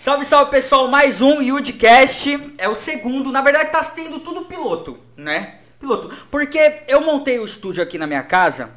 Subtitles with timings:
[0.00, 4.96] Salve, salve pessoal, mais um Yudcast, é o segundo, na verdade tá sendo tudo piloto,
[5.16, 5.58] né?
[5.80, 8.70] Piloto, porque eu montei o estúdio aqui na minha casa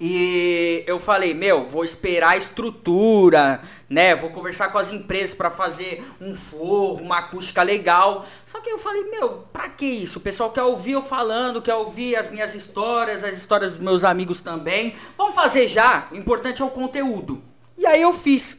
[0.00, 4.16] e eu falei, meu, vou esperar a estrutura, né?
[4.16, 8.26] Vou conversar com as empresas para fazer um forro, uma acústica legal.
[8.44, 10.18] Só que eu falei, meu, pra que isso?
[10.18, 14.02] O pessoal quer ouvir eu falando, quer ouvir as minhas histórias, as histórias dos meus
[14.02, 14.96] amigos também.
[15.16, 17.40] Vamos fazer já, o importante é o conteúdo.
[17.76, 18.57] E aí eu fiz.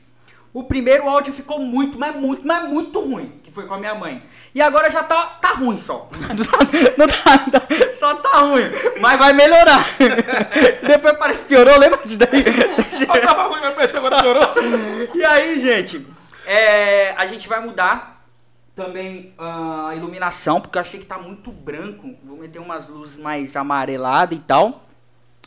[0.51, 3.93] O primeiro áudio ficou muito, mas muito, mas muito ruim, que foi com a minha
[3.93, 4.23] mãe.
[4.53, 6.09] E agora já tá, tá ruim só.
[6.97, 8.63] Não tá, não tá, só tá ruim,
[8.99, 9.85] mas vai melhorar.
[10.85, 12.43] Depois parece que piorou, lembra disso daí?
[13.05, 14.49] Só tava ruim, mas parece que agora piorou.
[15.15, 16.05] E aí, gente,
[16.45, 18.25] é, a gente vai mudar
[18.75, 22.15] também ah, a iluminação, porque eu achei que tá muito branco.
[22.23, 24.85] Vou meter umas luzes mais amareladas e tal.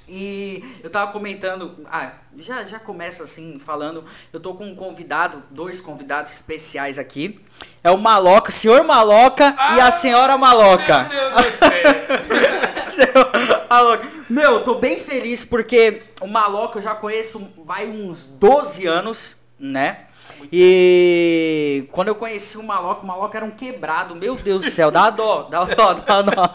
[0.09, 5.43] E eu tava comentando, ah, já, já começa assim, falando, eu tô com um convidado,
[5.51, 7.41] dois convidados especiais aqui.
[7.83, 11.09] É o Maloca, senhor Maloca e a senhora Maloca.
[11.09, 13.63] Meu Deus do céu.
[13.69, 14.09] Maloca.
[14.29, 19.37] Meu, eu tô bem feliz porque o Maloca eu já conheço vai uns 12 anos,
[19.59, 20.07] né?
[20.53, 24.91] E quando eu conheci o Maloca, o Maloca era um quebrado, meu Deus do céu,
[24.91, 26.53] dá dó, dá dó, dá dó.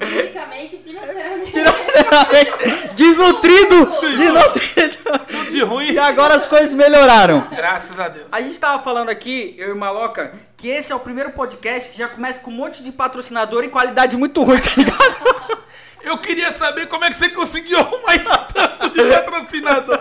[0.00, 1.52] Fisicamente financeiramente.
[2.94, 4.96] Desnutrido, desnutrido.
[5.26, 5.92] Tudo de ruim.
[5.92, 7.46] E agora as coisas melhoraram.
[7.50, 8.26] Graças a Deus.
[8.32, 11.90] A gente tava falando aqui, eu e o Maloca, que esse é o primeiro podcast
[11.90, 15.58] que já começa com um monte de patrocinador e qualidade muito ruim, tá ligado?
[16.04, 20.00] Eu queria saber como é que você conseguiu arrumar isso tanto de patrocinador.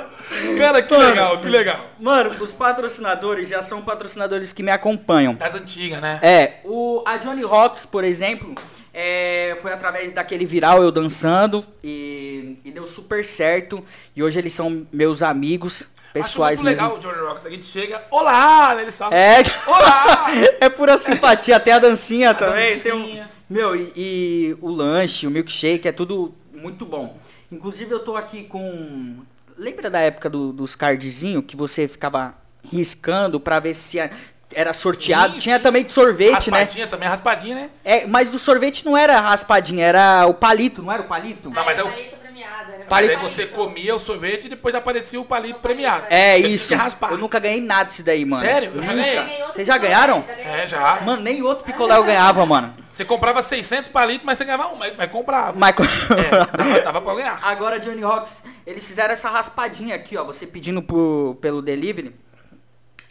[0.58, 1.10] Cara, que Mano.
[1.10, 1.80] legal, que legal.
[2.00, 5.34] Mano, os patrocinadores já são patrocinadores que me acompanham.
[5.36, 6.20] Das antigas, né?
[6.22, 8.56] É, o, a Johnny Rocks, por exemplo,
[8.94, 13.84] é, foi através daquele viral eu dançando e, e deu super certo.
[14.16, 16.94] E hoje eles são meus amigos pessoais Acho muito mesmo.
[16.94, 17.46] legal o Johnny Rocks.
[17.46, 18.76] A gente chega, olá?
[18.82, 20.26] Eles falam, É, olá.
[20.60, 22.80] é pura simpatia, até a dancinha também.
[22.80, 23.30] tem um- dancinha.
[23.54, 27.18] Meu, e, e o lanche, o milkshake, é tudo muito bom.
[27.52, 29.18] Inclusive eu tô aqui com.
[29.58, 32.34] Lembra da época do- dos cardzinhos que você ficava
[32.72, 34.10] riscando pra ver se a-
[34.56, 35.34] era sorteado?
[35.36, 35.64] Sim, Tinha sim.
[35.64, 36.60] também de sorvete, né?
[36.60, 37.70] raspadinha também, raspadinha, né?
[37.84, 41.50] É, mas do sorvete não era raspadinha, era o palito, não era o palito?
[41.50, 41.88] Não, mas é o-
[42.34, 42.72] palito premiado.
[42.72, 43.22] Era Mas aí Palito.
[43.22, 46.08] você comia o sorvete e depois aparecia o palito premiado.
[46.10, 46.68] É Você isso.
[46.68, 47.12] tinha que raspar.
[47.12, 48.44] Eu nunca ganhei nada disso daí, mano.
[48.44, 48.72] Sério?
[48.76, 49.04] Eu já Nunca.
[49.04, 49.44] ganhei.
[49.46, 50.24] Vocês já ganharam?
[50.28, 51.02] É, já.
[51.02, 52.74] Mano, nem outro picolé eu ganhava, mano.
[52.92, 55.58] Você comprava 600 palitos, mas você ganhava um, mas, mas comprava.
[55.58, 55.76] Mas...
[56.12, 57.40] É, dava, dava pra ganhar.
[57.44, 60.24] Agora, Johnny Rocks, eles fizeram essa raspadinha aqui, ó.
[60.24, 62.16] Você pedindo por, pelo delivery.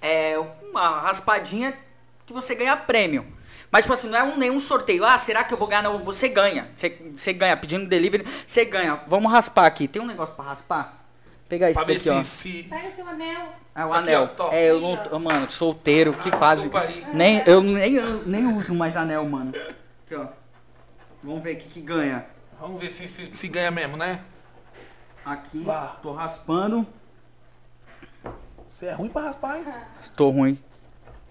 [0.00, 0.36] É
[0.70, 1.74] uma raspadinha
[2.26, 3.26] que você ganha prêmio.
[3.72, 5.02] Mas, tipo assim, não é um, nenhum sorteio.
[5.04, 5.80] Ah, será que eu vou ganhar?
[5.82, 6.68] Não, você ganha.
[6.76, 7.56] Você, você ganha.
[7.56, 9.00] Pedindo delivery, você ganha.
[9.08, 9.88] Vamos raspar aqui.
[9.88, 10.98] Tem um negócio pra raspar?
[11.48, 12.22] Pegar isso daqui, ó.
[12.22, 13.48] se, Pega seu anel.
[13.74, 14.22] É o Aqui, anel.
[14.24, 14.54] ó, top.
[14.54, 14.96] é, eu não.
[14.98, 16.62] tô- Mano, solteiro, que Ah, fase.
[16.68, 17.06] desculpa aí.
[17.14, 19.50] Nem, eu nem, eu nem uso mais anel, mano.
[19.54, 20.26] Aqui, ó.
[21.22, 22.26] Vamos ver o que, que ganha.
[22.60, 24.22] Vamos ver se, se, se ganha mesmo, né?
[25.24, 25.96] Aqui, Vá.
[26.02, 26.86] tô raspando.
[28.68, 29.64] Você é ruim pra raspar, hein?
[30.16, 30.58] Tô ruim.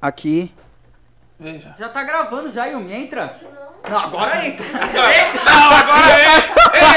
[0.02, 0.54] Aqui.
[1.42, 1.74] Veja.
[1.76, 3.42] Já tá gravando já, Yumi, entra?
[3.90, 4.64] Não, agora entra.
[5.44, 6.06] Não, agora!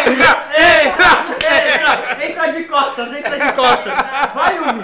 [0.04, 0.36] Eita!
[0.60, 1.14] Eita!
[1.72, 2.26] entra!
[2.26, 3.94] Entra de costas, entra de costas.
[4.34, 4.82] Vai, Yumi.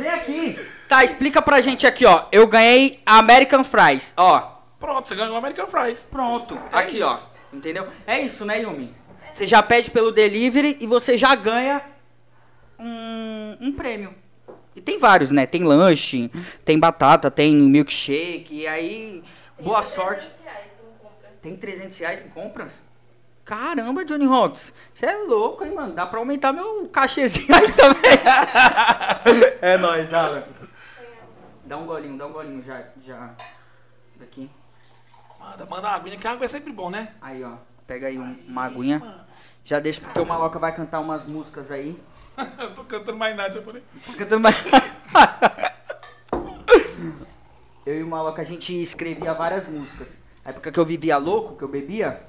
[0.00, 0.68] Vem aqui.
[0.88, 2.26] Tá, explica pra gente aqui, ó.
[2.32, 4.58] Eu ganhei American Fries, ó.
[4.80, 6.08] Pronto, você ganhou o American Fries.
[6.10, 6.60] Pronto.
[6.72, 7.14] É aqui, ó.
[7.14, 7.30] isso.
[7.52, 7.86] Entendeu?
[8.04, 8.92] É isso, né, Yumi?
[9.30, 11.82] Você já pede pelo delivery e você já ganha
[12.80, 14.12] um, um prêmio.
[14.74, 15.46] E tem vários, né?
[15.46, 16.30] Tem lanche,
[16.64, 19.22] tem batata, tem milkshake, e aí,
[19.60, 20.26] boa sorte.
[20.26, 21.30] 300 reais em compra.
[21.42, 22.82] Tem 300 reais em compras?
[23.44, 24.72] Caramba, Johnny Rocks.
[24.94, 25.92] Você é louco, hein, mano?
[25.92, 28.12] Dá pra aumentar meu cachezinho aí também.
[29.60, 30.44] é nóis, Alan.
[31.64, 32.84] Dá um golinho, dá um golinho já.
[33.04, 33.30] já.
[34.16, 34.48] Daqui.
[35.38, 37.08] Manda, manda uma aguinha, que água é sempre bom, né?
[37.20, 37.54] Aí, ó.
[37.86, 39.02] Pega aí um- uma aguinha.
[39.64, 42.00] Já deixa porque o Maloca vai cantar umas músicas aí.
[42.58, 43.82] Eu tô cantando mais nada, falei.
[44.06, 44.56] Tá cantando mais.
[47.84, 50.18] Eu e o Maloca, a gente escrevia várias músicas.
[50.44, 52.22] Na época que eu vivia louco, que eu bebia,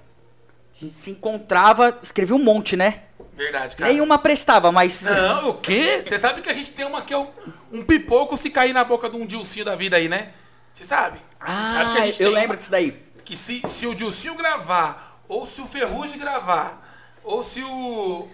[0.76, 3.04] a gente se encontrava, escrevia um monte, né?
[3.34, 3.92] Verdade, cara.
[3.92, 5.02] Nenhuma prestava, mas.
[5.02, 6.04] Não, o quê?
[6.06, 7.28] Você sabe que a gente tem uma que é um,
[7.72, 10.34] um pipoco se cair na boca de um Dilcinho da vida aí, né?
[10.72, 11.20] Você sabe?
[11.40, 12.92] sabe Ah, eu lembro disso daí.
[13.24, 16.84] Que se, se o Dilcinho gravar, ou se o Ferrugem gravar,
[17.24, 18.28] ou se o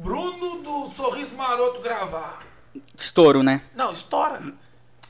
[0.00, 2.40] Bruno do Sorriso Maroto gravar.
[2.96, 3.60] Estouro, né?
[3.74, 4.40] Não, estoura.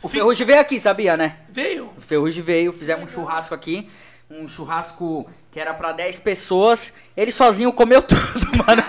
[0.03, 1.39] O Fi- Ferrugem veio aqui, sabia, né?
[1.49, 1.93] Veio.
[1.97, 3.89] O Ferrugem veio, fizemos um churrasco aqui.
[4.31, 6.93] um churrasco que era pra 10 pessoas.
[7.17, 8.83] Ele sozinho comeu tudo, mano.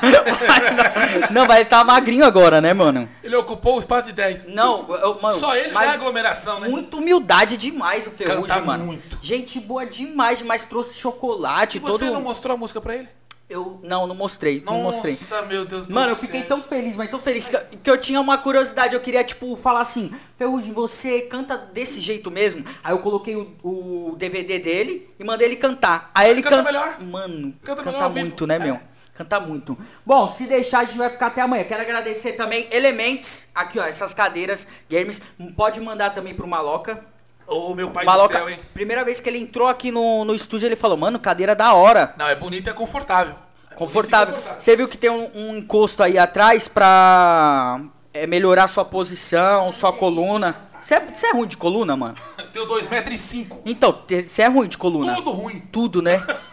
[1.31, 3.09] não, vai estar magrinho agora, né, mano?
[3.23, 4.47] Ele ocupou o espaço de 10.
[4.47, 5.35] Não, eu, mano.
[5.35, 6.67] Só ele mas já é aglomeração, né?
[6.69, 8.85] Muita humildade demais o Ferrugem, Canta mano.
[8.85, 9.17] muito.
[9.21, 10.63] Gente boa demais, demais.
[10.63, 12.13] Trouxe chocolate, Você todo.
[12.13, 13.09] não mostrou a música pra ele?
[13.51, 15.11] Eu não, não mostrei, não mostrei.
[15.13, 16.25] Nossa, meu Deus do Mano, eu céu.
[16.25, 18.95] fiquei tão feliz, mas tão feliz que, eu- que eu tinha uma curiosidade.
[18.95, 22.63] Eu queria, tipo, falar assim: Ferrugem, você canta desse jeito mesmo?
[22.83, 26.09] Aí eu coloquei o, o DVD dele e mandei ele cantar.
[26.15, 26.71] Aí ele Canta canta.
[26.71, 27.01] melhor.
[27.01, 28.59] Mano, Canta canta, melhor muito, né, É.
[28.59, 28.79] meu?
[29.13, 29.77] Canta muito.
[30.05, 31.63] Bom, se deixar, a gente vai ficar até amanhã.
[31.65, 33.49] Quero agradecer também Elements.
[33.53, 35.21] Aqui, ó, essas cadeiras games.
[35.55, 37.05] Pode mandar também pro Maloca.
[37.51, 38.59] Ô, meu pai Maloca, do céu, hein?
[38.73, 42.15] primeira vez que ele entrou aqui no, no estúdio, ele falou: Mano, cadeira da hora.
[42.17, 43.35] Não, é bonito e é confortável.
[43.69, 44.37] É Confortável.
[44.57, 47.81] Você viu que tem um, um encosto aí atrás pra
[48.13, 50.55] é, melhorar sua posição, sua coluna.
[50.81, 52.15] Você é, você é ruim de coluna, mano?
[52.37, 53.61] Eu tenho 2 metros e 5.
[53.65, 55.13] Então, você é ruim de coluna.
[55.15, 55.59] Tudo ruim.
[55.71, 56.25] Tudo, né?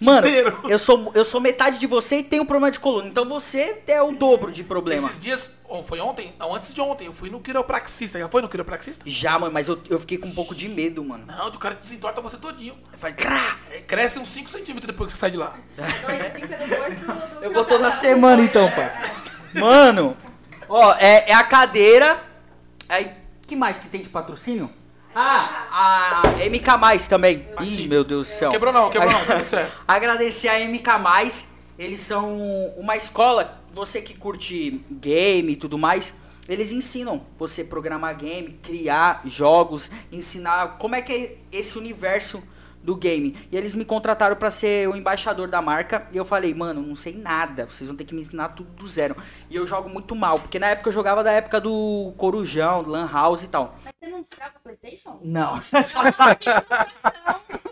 [0.00, 0.62] Mano, Inteiro.
[0.66, 3.06] eu sou, eu sou metade de você e tenho problema de coluna.
[3.06, 5.06] Então você é o dobro de problema.
[5.06, 6.34] Esses dias, ou foi ontem?
[6.38, 8.18] Não, antes de ontem, eu fui no quiropraxista.
[8.18, 9.04] Já foi no quiropraxista?
[9.04, 11.26] Já, mano, mas eu, eu fiquei com um pouco de medo, mano.
[11.26, 12.74] Não, o cara desentorta você todinho.
[12.94, 13.58] Faz crá.
[13.70, 15.54] É, cresce uns 5 centímetros depois que você sai de lá.
[15.76, 18.90] Dois, cinco é depois do, do Eu vou toda semana então, pai.
[19.54, 20.16] Mano,
[20.66, 22.24] ó, é, é a cadeira.
[22.88, 23.12] Aí,
[23.46, 24.72] que mais que tem de patrocínio?
[25.14, 27.46] Ah, a MK Mais também.
[27.60, 27.88] Ih, Aqui.
[27.88, 28.50] meu Deus do céu.
[28.50, 29.80] Quebrou não, quebrou não, tudo certo.
[29.86, 31.48] Agradecer a MK Mais.
[31.78, 32.38] Eles são
[32.76, 36.14] uma escola, você que curte game e tudo mais,
[36.48, 42.42] eles ensinam você programar game, criar jogos, ensinar como é que é esse universo
[42.82, 43.36] do game.
[43.50, 46.94] E eles me contrataram pra ser o embaixador da marca e eu falei, mano, não
[46.94, 49.16] sei nada, vocês vão ter que me ensinar tudo do zero.
[49.48, 52.90] E eu jogo muito mal, porque na época eu jogava da época do Corujão, do
[52.90, 53.76] Lan House e tal.
[53.84, 55.20] Mas você não destrava Playstation?
[55.22, 55.58] Não.
[55.58, 55.60] E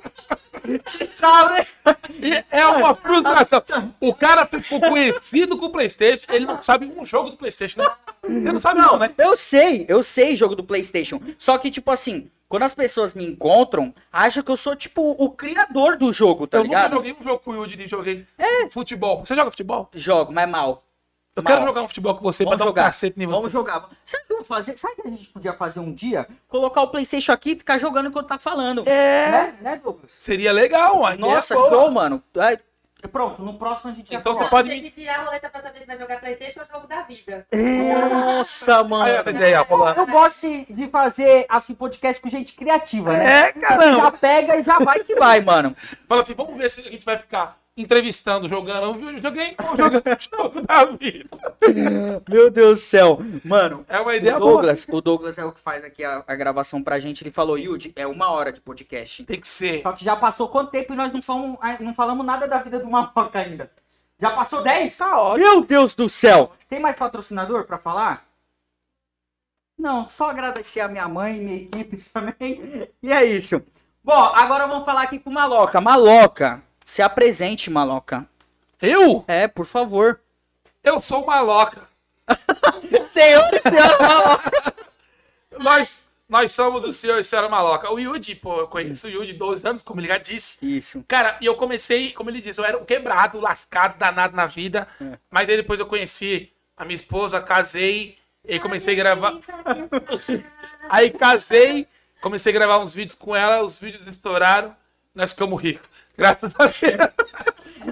[2.51, 3.63] é uma frustração.
[4.01, 7.89] O cara ficou conhecido com o Playstation, ele não sabe um jogo do Playstation, né?
[8.23, 9.11] Você não sabe não, né?
[9.17, 11.21] Eu sei, eu sei jogo do PlayStation.
[11.39, 15.31] Só que, tipo assim, quando as pessoas me encontram, acham que eu sou, tipo, o
[15.31, 16.85] criador do jogo, tá eu ligado?
[16.85, 18.27] nunca joguei um jogo com o Yudi, joguei
[18.71, 19.25] futebol.
[19.25, 19.89] Você joga futebol?
[19.95, 20.85] Jogo, mas mal.
[21.39, 21.53] Eu Mal.
[21.55, 22.85] quero jogar um futebol com você Vamos pra dar um jogar.
[22.87, 23.37] cacete em você.
[23.37, 23.89] Vamos jogar.
[24.05, 24.77] Sabe o que eu fazer?
[24.77, 26.27] Sabe que a gente podia fazer um dia?
[26.49, 28.83] Colocar o PlayStation aqui e ficar jogando enquanto tá falando.
[28.89, 29.31] É.
[29.31, 30.11] Né, né Douglas?
[30.13, 32.21] Seria legal, uma ideia Nossa, show, mano.
[32.39, 32.59] Aí,
[33.13, 35.63] pronto, no próximo a gente já Então você pode Tem que tirar a roleta pra
[35.63, 37.47] saber se vai jogar Playstation ou jogo da vida.
[38.11, 39.31] Nossa, Aí mano.
[39.31, 40.01] ideia, rolando.
[40.01, 43.49] Eu gosto de- de fazer, assim, podcast com gente criativa, né?
[43.49, 44.01] É, caramba.
[44.03, 45.77] Já pega e já vai que vai, mano.
[46.09, 50.37] Fala assim, vamos ver se a gente vai ficar entrevistando, jogando videogame ou jogando o
[50.37, 51.29] jogo da vida.
[52.29, 53.19] Meu Deus do céu.
[53.45, 54.53] Mano, É uma ideia o boa.
[54.53, 57.23] Douglas, o Douglas é o que faz aqui a, a gravação pra gente.
[57.23, 59.25] Ele falou, Yudi, é uma hora de podcast.
[59.25, 59.83] Tem que ser.
[59.83, 62.79] Só que já passou quanto tempo e nós não falamos, não falamos nada da vida
[62.79, 63.71] do Maloca ainda.
[64.21, 64.97] Já passou 10?
[64.97, 65.35] Tá.
[65.37, 66.51] Meu Deus do céu.
[66.69, 68.27] Tem mais patrocinador pra falar?
[69.79, 72.89] Não, só agradecer a minha mãe e minha equipe também.
[73.01, 73.63] E é isso.
[74.03, 75.81] Bom, agora vamos falar aqui com o Maloca.
[75.81, 78.27] Maloca, se apresente, Maloca.
[78.81, 79.23] Eu?
[79.29, 80.21] É, por favor.
[80.83, 81.83] Eu sou maloca.
[83.05, 84.75] Senhor e senhora Maloca.
[85.59, 87.93] Nós, nós somos o senhor e senhora maloca.
[87.93, 90.59] O Yudi, pô, eu conheço o Yudi 12 anos, como ele já disse.
[90.63, 91.05] Isso.
[91.07, 94.89] Cara, e eu comecei, como ele disse, eu era um quebrado, lascado, danado na vida.
[95.01, 95.19] É.
[95.31, 99.35] Mas aí depois eu conheci a minha esposa, casei, e comecei a gravar.
[100.89, 101.87] Aí casei,
[102.21, 104.75] comecei a gravar uns vídeos com ela, os vídeos estouraram,
[105.15, 105.98] nós ficamos ricos.
[106.19, 107.33] Graças a Deus.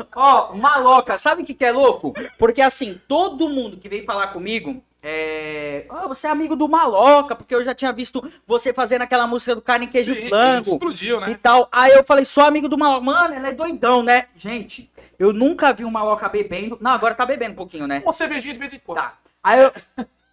[0.15, 2.13] Ó, maloca, sabe o que, que é louco?
[2.37, 5.87] Porque assim, todo mundo que veio falar comigo é.
[5.89, 9.55] "Ah, você é amigo do Maloca, porque eu já tinha visto você fazendo aquela música
[9.55, 10.69] do carne, queijo Sim, flango.
[10.69, 11.31] explodiu, né?
[11.31, 11.69] E tal.
[11.71, 13.05] Aí eu falei, sou amigo do Maloca.
[13.07, 14.27] Mano, ele é doidão, né?
[14.35, 16.77] Gente, eu nunca vi um Maloca bebendo.
[16.81, 18.03] Não, agora tá bebendo um pouquinho, né?
[18.05, 18.99] Uma cervejinha de vez em quando.
[18.99, 19.15] Tá.
[19.41, 19.73] Aí eu.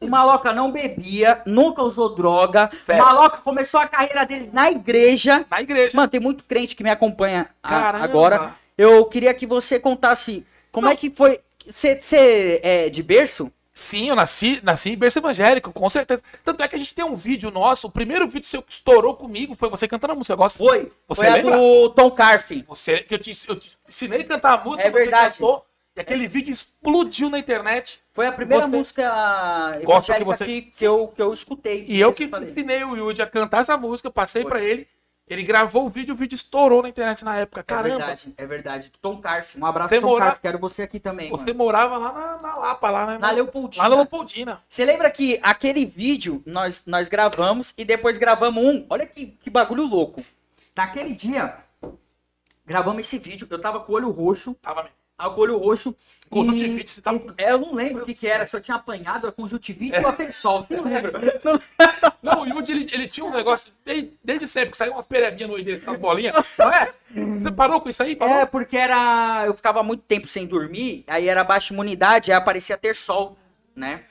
[0.06, 2.70] O Maloca não bebia, nunca usou droga.
[2.90, 5.46] O Maloca começou a carreira dele na igreja.
[5.50, 5.92] Na igreja.
[5.96, 8.56] Mano, tem muito crente que me acompanha a- agora.
[8.78, 11.40] Eu queria que você contasse como é que foi.
[11.68, 13.52] Você é de berço?
[13.76, 16.22] Sim, eu nasci, nasci em berço evangélico, com certeza.
[16.46, 19.16] Tanto é que a gente tem um vídeo nosso, o primeiro vídeo seu que estourou
[19.16, 20.34] comigo foi você cantando a música.
[20.34, 20.58] Eu gosto.
[20.58, 20.92] Foi.
[21.08, 21.58] Você foi lembra?
[21.58, 22.52] do Tom Carf.
[22.68, 25.40] Você, que eu te, eu te ensinei a cantar a música, É verdade.
[25.40, 25.66] cantou,
[25.96, 28.02] e aquele vídeo explodiu na internet.
[28.12, 29.04] Foi a primeira música
[29.84, 31.86] Gosto evangélica que você- que, que eu, que eu escutei.
[31.88, 32.50] E eu que falei.
[32.50, 34.88] ensinei o Yudi a cantar essa música, passei pra ele.
[35.26, 37.62] Ele gravou o vídeo, o vídeo estourou na internet na época.
[37.62, 38.92] É Caramba, verdade, é verdade.
[39.02, 39.56] Tom Carf.
[39.58, 40.36] Um abraço Você Tom mora-.
[40.36, 41.56] Quero você aqui também, você mano.
[41.56, 43.18] morava lá na, na Lapa, lá, né?
[43.20, 43.84] Na Leopoldina.
[43.84, 44.62] Lá na Leopoldina.
[44.68, 48.86] Você lembra que aquele vídeo nós, nós gravamos e depois gravamos um?
[48.90, 50.22] Olha que, que bagulho louco.
[50.76, 51.58] Naquele dia,
[52.66, 54.96] Gravamos esse vídeo, eu tava com o olho roxo, Tava mesmo.
[55.18, 55.96] Com o olho roxo.
[56.30, 59.28] Conjuntivite, você e- é, eu não lembro o que que era, se eu tinha apanhado
[59.28, 61.12] a conjuntivite ou a persol, não lembro.
[61.44, 61.62] Não-
[62.24, 65.50] Não, o Yudi, ele, ele tinha um negócio desde, desde sempre, que saiu umas perebinhas
[65.52, 66.56] no dele, umas bolinhas.
[66.58, 66.94] Não é?
[67.42, 68.16] Você parou com isso aí?
[68.16, 68.34] Parou?
[68.36, 69.44] É, porque era.
[69.46, 73.38] Eu ficava muito tempo sem dormir, aí era baixa imunidade, aí aparecia ter sol,
[73.76, 74.04] né?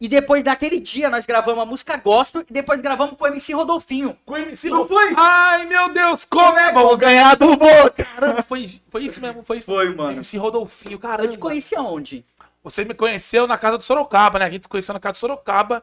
[0.00, 3.52] E depois daquele dia nós gravamos a música gospel e depois gravamos com o MC
[3.52, 4.16] Rodolfinho.
[4.24, 5.12] Com o MC Não foi?
[5.14, 8.02] Ai, meu Deus, como é bom ganhar do Boca!
[8.02, 10.12] Caramba, foi, foi isso mesmo, foi Foi, mano.
[10.12, 11.36] MC Rodolfinho, Eu te caramba.
[11.36, 12.24] conheci aonde?
[12.64, 14.46] Você me conheceu na casa do Sorocaba, né?
[14.46, 15.82] A gente se conheceu na casa do Sorocaba.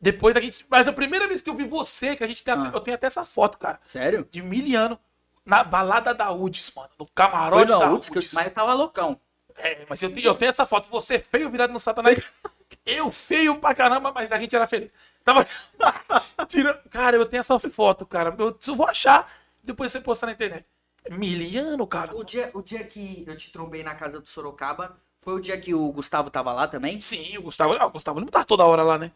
[0.00, 0.66] Depois a gente.
[0.68, 2.70] Mas a primeira vez que eu vi você, que a gente tem até- Ah.
[2.74, 3.80] eu tenho até essa foto, cara.
[3.86, 4.28] Sério?
[4.30, 4.98] De miliano.
[5.46, 6.88] Na balada da UDS, mano.
[6.98, 8.32] No Foi camarote não, da eu- UDS.
[8.34, 9.18] mas eu tava loucão.
[9.56, 10.88] É, mas eu tenho, eu tenho essa foto.
[10.90, 12.18] Você feio virado no satanás.
[12.86, 14.92] Eu feio pra caramba, mas a gente era feliz.
[15.24, 15.46] Tava.
[16.46, 16.74] Tira...
[16.90, 18.34] Cara, eu tenho essa foto, cara.
[18.38, 19.30] Eu eu vou achar.
[19.62, 20.66] Depois você postar na internet.
[21.10, 22.14] Miliano, cara.
[22.14, 25.58] O dia, o dia que eu te trombei na casa do Sorocaba foi o dia
[25.58, 27.00] que o Gustavo tava lá também?
[27.00, 27.74] Sim, o Gustavo.
[27.74, 29.10] Ah, o Gustavo Lima tava toda hora lá, né?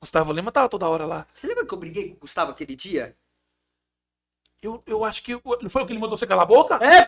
[0.00, 1.26] Gustavo Lima tava toda hora lá.
[1.34, 3.14] Você lembra que eu briguei com o Gustavo aquele dia?
[4.62, 5.32] Eu, eu acho que.
[5.32, 6.78] Não foi o que ele mandou você calar a boca?
[6.82, 7.06] É,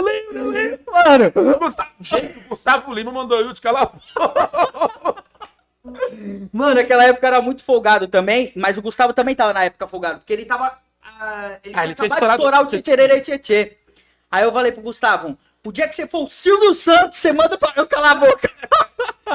[0.00, 0.80] Eu lembro, eu lembro.
[0.92, 1.56] mano.
[1.56, 3.92] O Gustavo, gente, o Gustavo Lima mandou eu te calar.
[6.52, 10.18] Mano, aquela época era muito folgado também, mas o Gustavo também tava na época folgado,
[10.18, 10.76] porque ele tava.
[11.02, 13.76] ah, ele Ah, ele tinha acabado de estourado- estourar o Tchê Tchê.
[14.30, 17.56] Aí eu falei pro Gustavo: o dia que você for o Silvio Santos, você manda
[17.58, 18.50] pra eu calar a boca.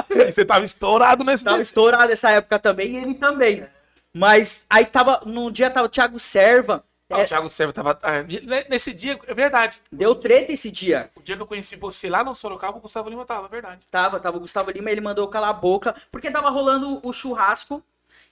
[0.10, 3.66] E Você tava estourado nesse tava estourado essa época também e ele também.
[4.14, 5.22] Mas aí tava.
[5.26, 6.84] Num dia tava o Thiago Serva.
[7.12, 8.00] Ah, é, O Thiago Serva tava.
[8.02, 8.24] ah,
[8.70, 9.80] Nesse dia, é verdade.
[9.92, 11.10] deu treta esse dia.
[11.16, 13.82] O dia que eu conheci você lá no Sorocaba, o Gustavo Lima tava, é verdade.
[13.92, 17.84] Tava, tava o Gustavo Lima, ele mandou calar a boca, porque tava rolando o churrasco.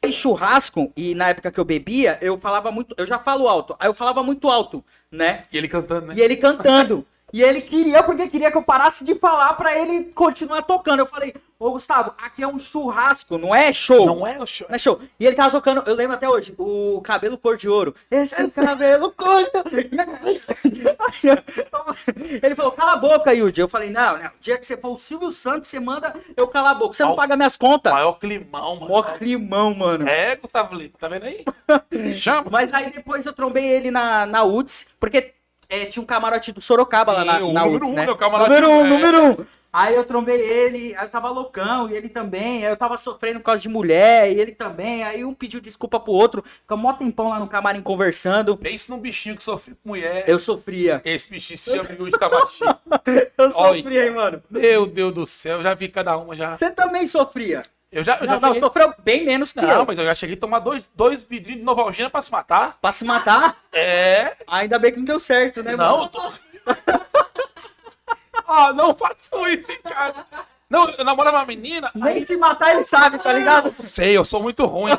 [0.05, 3.73] E churrasco, e na época que eu bebia, eu falava muito, eu já falo alto,
[3.79, 5.45] aí eu falava muito alto, né?
[5.51, 6.15] E ele cantando, né?
[6.17, 7.05] E ele cantando.
[7.33, 10.99] E ele queria, porque queria que eu parasse de falar pra ele continuar tocando.
[10.99, 14.05] Eu falei, ô Gustavo, aqui é um churrasco, não é show.
[14.05, 14.67] Não é o show.
[14.69, 15.01] Não é show.
[15.19, 17.95] E ele tava tocando, eu lembro até hoje, o cabelo cor de ouro.
[18.11, 21.43] Esse cabelo cor de ouro.
[22.43, 23.61] Ele falou, cala a boca, Yudi.
[23.61, 24.27] Eu falei, não, não.
[24.27, 26.93] O dia que você for o Silvio Santos, você manda eu calar a boca.
[26.93, 27.91] Você não paga minhas contas.
[27.93, 28.87] Maior climão, mano.
[28.89, 30.07] Mó climão, mano.
[30.07, 31.43] É, Gustavo Lima, tá vendo aí?
[32.13, 32.49] Chama.
[32.51, 35.33] Mas aí depois eu trombei ele na, na UTS, porque
[35.69, 38.05] é, tinha um camarote do Sorocaba lá Sim, na, o na número UTS, um, né?
[38.05, 38.89] né, o camarote, número um, é.
[38.89, 39.45] número um.
[39.73, 43.39] Aí eu trombei ele, aí eu tava loucão, e ele também, aí eu tava sofrendo
[43.39, 46.93] por causa de mulher, e ele também, aí um pediu desculpa pro outro, ficamos mó
[46.93, 50.25] tempão lá no camarim conversando, Pense num bichinho que sofreu com mulher.
[50.27, 51.01] eu sofria.
[51.03, 52.63] Esse bichinho se chama Yuri Tamashi.
[53.35, 54.43] Eu sofria, hein, mano.
[54.47, 56.55] Meu Deus do céu, já vi cada uma já.
[56.55, 57.63] Você também sofria.
[57.93, 58.61] Eu já, eu já Não, cheguei...
[58.61, 59.85] sofreu bem menos que Não, eu.
[59.85, 62.77] mas eu já cheguei a tomar dois, dois vidrinhos de Novalgina pra se matar.
[62.81, 64.35] Pra se matar, É.
[64.47, 66.09] ainda bem que não deu certo, né, Não, eu mano?
[66.09, 66.21] tô.
[68.47, 70.25] ah, não façam isso, hein, cara.
[70.69, 71.91] Não, eu namorava uma menina.
[71.93, 73.65] Nem se matar ele sabe, tá ligado?
[73.65, 74.91] Não sei, eu sou muito ruim.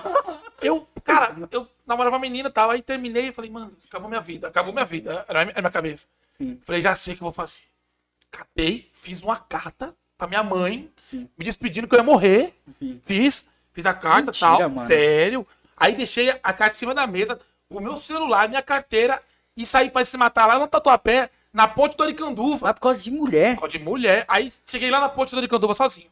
[0.63, 4.21] Eu, cara, eu namorava uma menina e tal, aí terminei e falei, mano, acabou minha
[4.21, 5.25] vida, acabou minha vida.
[5.29, 6.07] Era a minha cabeça.
[6.63, 7.63] Falei, já sei o que eu vou fazer.
[8.31, 9.95] Catei, fiz uma carta
[10.26, 12.54] pra minha mãe, me despedindo que eu ia morrer.
[13.04, 14.59] Fiz, fiz a carta e tal.
[14.69, 14.88] mano.
[14.88, 15.47] Sério.
[15.76, 17.38] Aí deixei a carta em cima da mesa,
[17.69, 19.21] o meu celular, minha carteira,
[19.57, 22.57] e saí pra se matar lá no Tatuapé, na ponte do Aricanduva.
[22.66, 23.57] Vai por causa de mulher.
[23.57, 24.25] Código de mulher.
[24.28, 26.09] Aí cheguei lá na ponte do Aricanduva sozinho.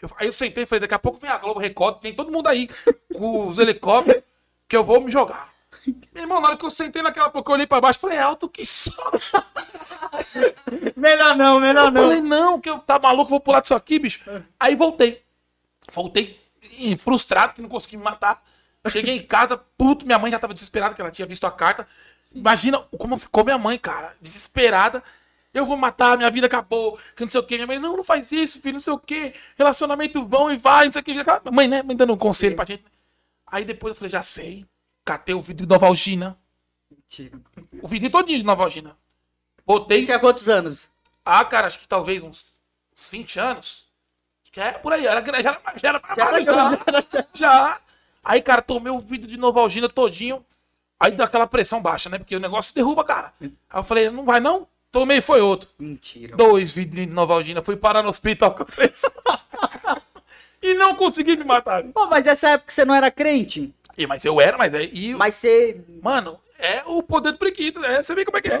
[0.00, 2.32] Eu- aí eu sentei e falei, daqui a pouco vem a Globo Record, tem todo
[2.32, 2.68] mundo aí
[3.14, 4.22] com os helicópteros,
[4.68, 5.52] que eu vou me jogar.
[6.12, 8.18] Meu irmão, na hora que eu sentei naquela pouco, eu olhei pra baixo e falei,
[8.18, 9.10] é alto que só.
[10.96, 14.20] Melhor não, melhor Eu falei, não, que eu tá maluco, vou pular disso aqui, bicho.
[14.58, 15.22] Aí voltei.
[15.92, 16.40] Voltei
[16.98, 18.42] frustrado, que não consegui me matar.
[18.88, 21.86] Cheguei em casa, puto, minha mãe já tava desesperada, que ela tinha visto a carta.
[22.34, 25.02] Imagina como ficou minha mãe, cara, desesperada.
[25.52, 27.56] Eu vou matar, minha vida acabou, que não sei o que.
[27.56, 29.34] Minha mãe, não, não faz isso, filho, não sei o que.
[29.56, 31.14] Relacionamento bom e vai, não sei o que.
[31.52, 31.82] Mãe, né?
[31.82, 32.84] Mãe dando um conselho pra gente.
[33.46, 34.64] Aí depois eu falei, já sei.
[35.04, 36.38] Catei o vidro de Novalgina.
[36.90, 37.40] Mentira.
[37.82, 38.96] O vidro todinho de Novalgina.
[39.66, 40.04] Botei.
[40.04, 40.90] Tinha quantos anos?
[41.24, 42.60] Ah, cara, acho que talvez uns,
[42.96, 43.86] uns 20 anos.
[44.56, 45.06] É por aí.
[45.06, 47.80] Era, grande, já era, já era, Já era já, já.
[48.24, 50.44] Aí, cara, tomei o vidro de Novalgina todinho.
[50.98, 52.18] Aí dá aquela pressão baixa, né?
[52.18, 53.32] Porque o negócio derruba, cara.
[53.40, 54.66] Aí eu falei, não vai não?
[54.92, 55.68] Tomei, foi outro.
[55.78, 56.36] Mentira.
[56.36, 57.62] Dois vidrinhos de Novalgina.
[57.62, 59.12] Fui parar no hospital com a pressão.
[60.60, 61.84] e não consegui me matar.
[61.84, 63.72] Pô, mas essa época você não era crente?
[64.00, 64.90] E, mas eu era, mas aí...
[64.94, 65.84] E, Mas você.
[66.02, 68.02] Mano, é o poder do prequito, né?
[68.02, 68.58] Você vê como é que é.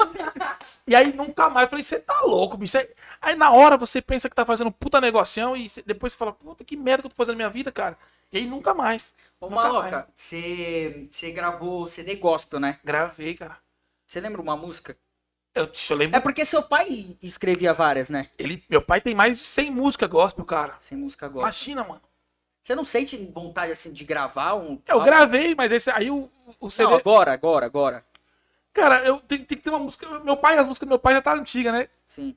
[0.86, 1.64] e aí nunca mais.
[1.64, 2.76] Eu falei, você tá louco, bicho.
[3.20, 6.32] Aí- na hora você pensa que tá fazendo puta negocião e cê- depois você fala,
[6.32, 7.96] puta, que merda que eu tô fazendo na minha vida, cara.
[8.32, 9.14] E aí nunca mais.
[9.40, 12.78] Ô, nunca Maloca, você, gravou CD gospel, né?
[12.84, 13.58] Gravei, cara.
[14.06, 14.96] Você lembra uma música?
[15.54, 16.16] Eu, eu lembro.
[16.16, 18.28] É porque seu pai escrevia várias, né?
[18.38, 20.76] Ele, meu pai tem mais de 100 músicas gospel, cara.
[20.80, 21.44] Sem música agora.
[21.46, 22.02] Imagina, mano.
[22.62, 24.78] Você não sente vontade, assim, de gravar um...
[24.86, 26.90] Eu gravei, mas esse aí o, o CD.
[26.90, 28.04] Não, agora, agora, agora.
[28.72, 30.06] Cara, eu tenho, tem que ter uma música.
[30.20, 31.88] Meu pai, as músicas do meu pai já tá antiga, né?
[32.06, 32.36] Sim.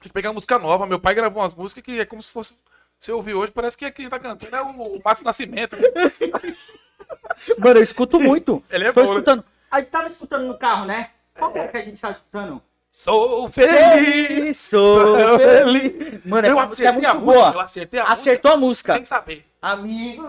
[0.00, 0.86] Tem que pegar uma música nova.
[0.86, 2.56] Meu pai gravou umas músicas que é como se fosse.
[2.98, 5.76] Se eu ouvir hoje, parece que é quem tá cantando é o, o Márcio Nascimento.
[5.76, 5.82] né?
[7.58, 8.62] Mano, eu escuto muito.
[8.68, 9.14] Ele é Tô bom, né?
[9.14, 9.44] escutando.
[9.70, 11.10] A gente tava escutando no carro, né?
[11.34, 12.60] Qual que é que a gente tava escutando?
[12.90, 14.56] Sou feliz.
[14.58, 16.24] Sou feliz.
[16.24, 17.46] Mano, Eu essa música é acertei a muito música.
[17.46, 17.64] Eu boa.
[17.64, 18.92] acertei a Acertou a música.
[18.92, 18.94] música.
[18.94, 19.44] Sem saber.
[19.62, 20.24] Amigo.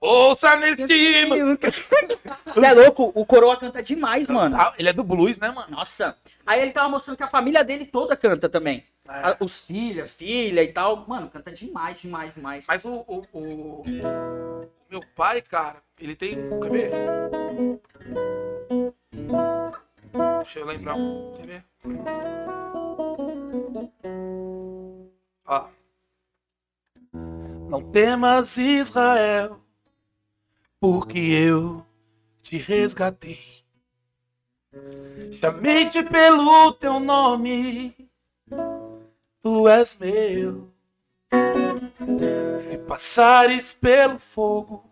[0.00, 0.86] Ouça neste.
[2.46, 3.10] Você é louco?
[3.14, 4.56] O Coroa canta demais, mano.
[4.58, 5.68] Ah, Ele é do blues, né, mano?
[5.70, 6.16] Nossa.
[6.46, 8.84] Aí ele tava mostrando que a família dele toda canta também.
[9.08, 9.12] É.
[9.12, 11.04] A- Os filhos, filha e tal.
[11.08, 12.66] Mano, canta demais, demais, demais.
[12.68, 16.36] Mas o, o, o- o meu pai, cara, ele tem.
[16.60, 16.90] Quer ver?
[20.14, 20.96] Deixa eu lembrar.
[21.36, 21.64] Quer ver?
[25.46, 25.68] Ó.
[27.68, 29.60] Não temas, Israel,
[30.78, 31.84] porque eu
[32.42, 33.64] te resgatei.
[35.40, 38.08] Chamei-te pelo teu nome,
[39.40, 40.70] tu és meu.
[42.58, 44.84] Se passares pelo fogo,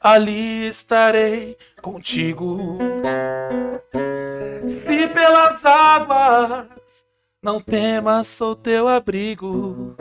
[0.00, 2.78] ali estarei contigo.
[5.00, 6.66] Se pelas águas,
[7.42, 9.96] não temas, sou teu abrigo.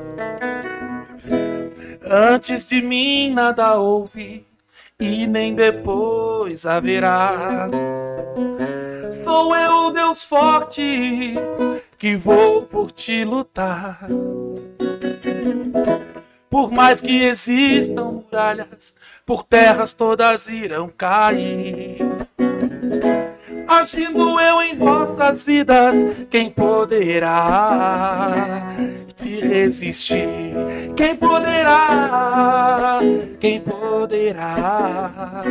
[2.03, 4.45] Antes de mim nada houve,
[4.99, 7.69] e nem depois haverá.
[9.23, 11.33] Sou eu, o Deus forte,
[11.97, 14.01] que vou por ti lutar.
[16.49, 22.08] Por mais que existam muralhas, por terras todas irão cair.
[23.79, 25.95] Agindo eu em vossas vidas,
[26.29, 28.27] quem poderá
[29.15, 30.27] te resistir?
[30.97, 32.99] Quem poderá?
[33.39, 35.41] Quem poderá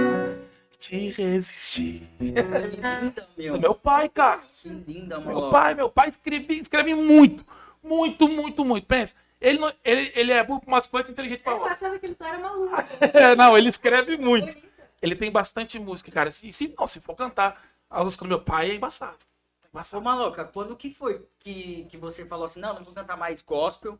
[0.78, 2.02] te resistir?
[2.18, 3.58] Que linda, meu.
[3.58, 4.42] Meu pai, cara.
[4.62, 7.44] Que linda, Meu pai, meu pai escreve, escreve muito.
[7.82, 8.86] Muito, muito, muito.
[8.86, 11.76] Pensa, ele, não- ele, ele é burro pra umas coisas inteligente pra Eu outras.
[11.76, 12.76] achava que ele só era maluco.
[13.14, 14.54] É, não, ele escreve muito.
[15.00, 16.28] Ele tem bastante música, cara.
[16.30, 17.56] Se, se, não, se for cantar
[17.90, 19.18] a música do meu pai, é embaçado.
[19.64, 20.00] É Ô.
[20.00, 23.98] Maloca, quando que foi que, que você falou assim, não, não vou cantar mais gospel,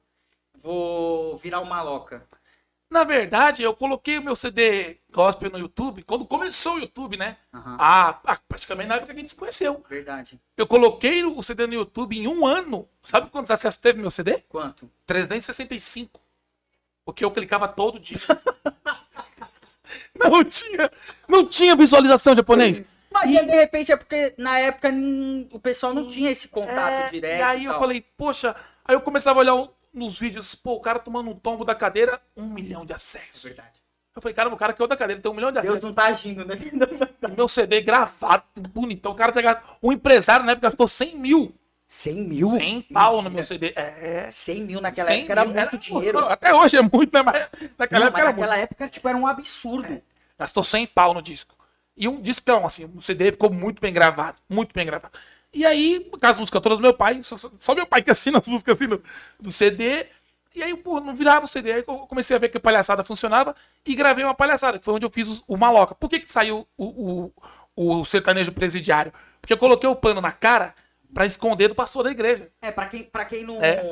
[0.54, 2.26] vou virar o Maloca?
[2.90, 7.36] Na verdade, eu coloquei o meu CD gospel no YouTube quando começou o YouTube, né?
[7.52, 9.84] Ah, ah, praticamente na época que a gente se conheceu.
[9.86, 10.40] Verdade.
[10.56, 12.88] Eu coloquei o CD no YouTube em um ano.
[13.02, 14.38] Sabe quantos acessos teve meu CD?
[14.48, 14.90] Quanto?
[15.04, 16.18] 365.
[17.04, 18.16] Porque eu clicava todo dia.
[20.18, 20.90] não tinha,
[21.28, 22.82] não tinha visualização japonês.
[23.10, 24.90] Mas aí, de repente é porque na época
[25.52, 27.38] o pessoal não tinha esse contato É, direto.
[27.38, 27.80] E aí eu tal.
[27.80, 31.64] falei, poxa, aí eu começava a olhar nos vídeos, pô, o cara tomando um tombo
[31.64, 33.42] da cadeira, um milhão de É acessos.
[33.44, 33.78] verdade.
[34.14, 35.84] Eu falei, cara, o cara que é outra cadeira tem um milhão de Deus acessos.
[35.88, 36.54] não tá agindo, né?
[37.28, 39.12] E meu CD gravado, bonitão.
[39.12, 41.54] O cara gastado- um empresário na época gastou 100 mil.
[41.86, 42.50] 100 mil?
[42.50, 43.72] 100 pau no meu CD.
[43.74, 44.28] É.
[44.30, 46.18] 100 mil naquela 100 época era mil, muito dinheiro.
[46.28, 47.22] Até hoje é muito, né?
[47.22, 48.62] Mas naquela Não, época mas era naquela muito.
[48.64, 50.02] época tipo, era um absurdo.
[50.38, 51.54] Gastou 100 pau no disco.
[51.98, 55.18] E um discão, assim, o CD ficou muito bem gravado, muito bem gravado.
[55.52, 58.38] E aí, com as músicas todas do meu pai, só, só- meu pai que assina
[58.38, 59.02] as músicas assim do,
[59.40, 60.06] do CD.
[60.54, 61.72] E aí, pô, não virava o CD.
[61.72, 63.54] Aí eu comecei a ver que a palhaçada funcionava
[63.86, 65.94] e gravei uma palhaçada, que foi onde eu fiz os- o, Maloca.
[65.94, 67.32] Por que, que saiu o,
[67.76, 69.12] o, o sertanejo presidiário?
[69.40, 70.74] Porque eu coloquei o pano na cara
[71.14, 72.50] pra esconder do pastor da igreja.
[72.60, 73.82] É, pra quem, pra quem não, É.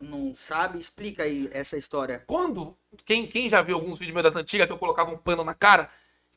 [0.00, 2.22] não sabe, explica aí essa história.
[2.26, 5.42] Quando, quem, quem já viu alguns vídeos meus das antigas que eu colocava um pano
[5.42, 5.88] na cara,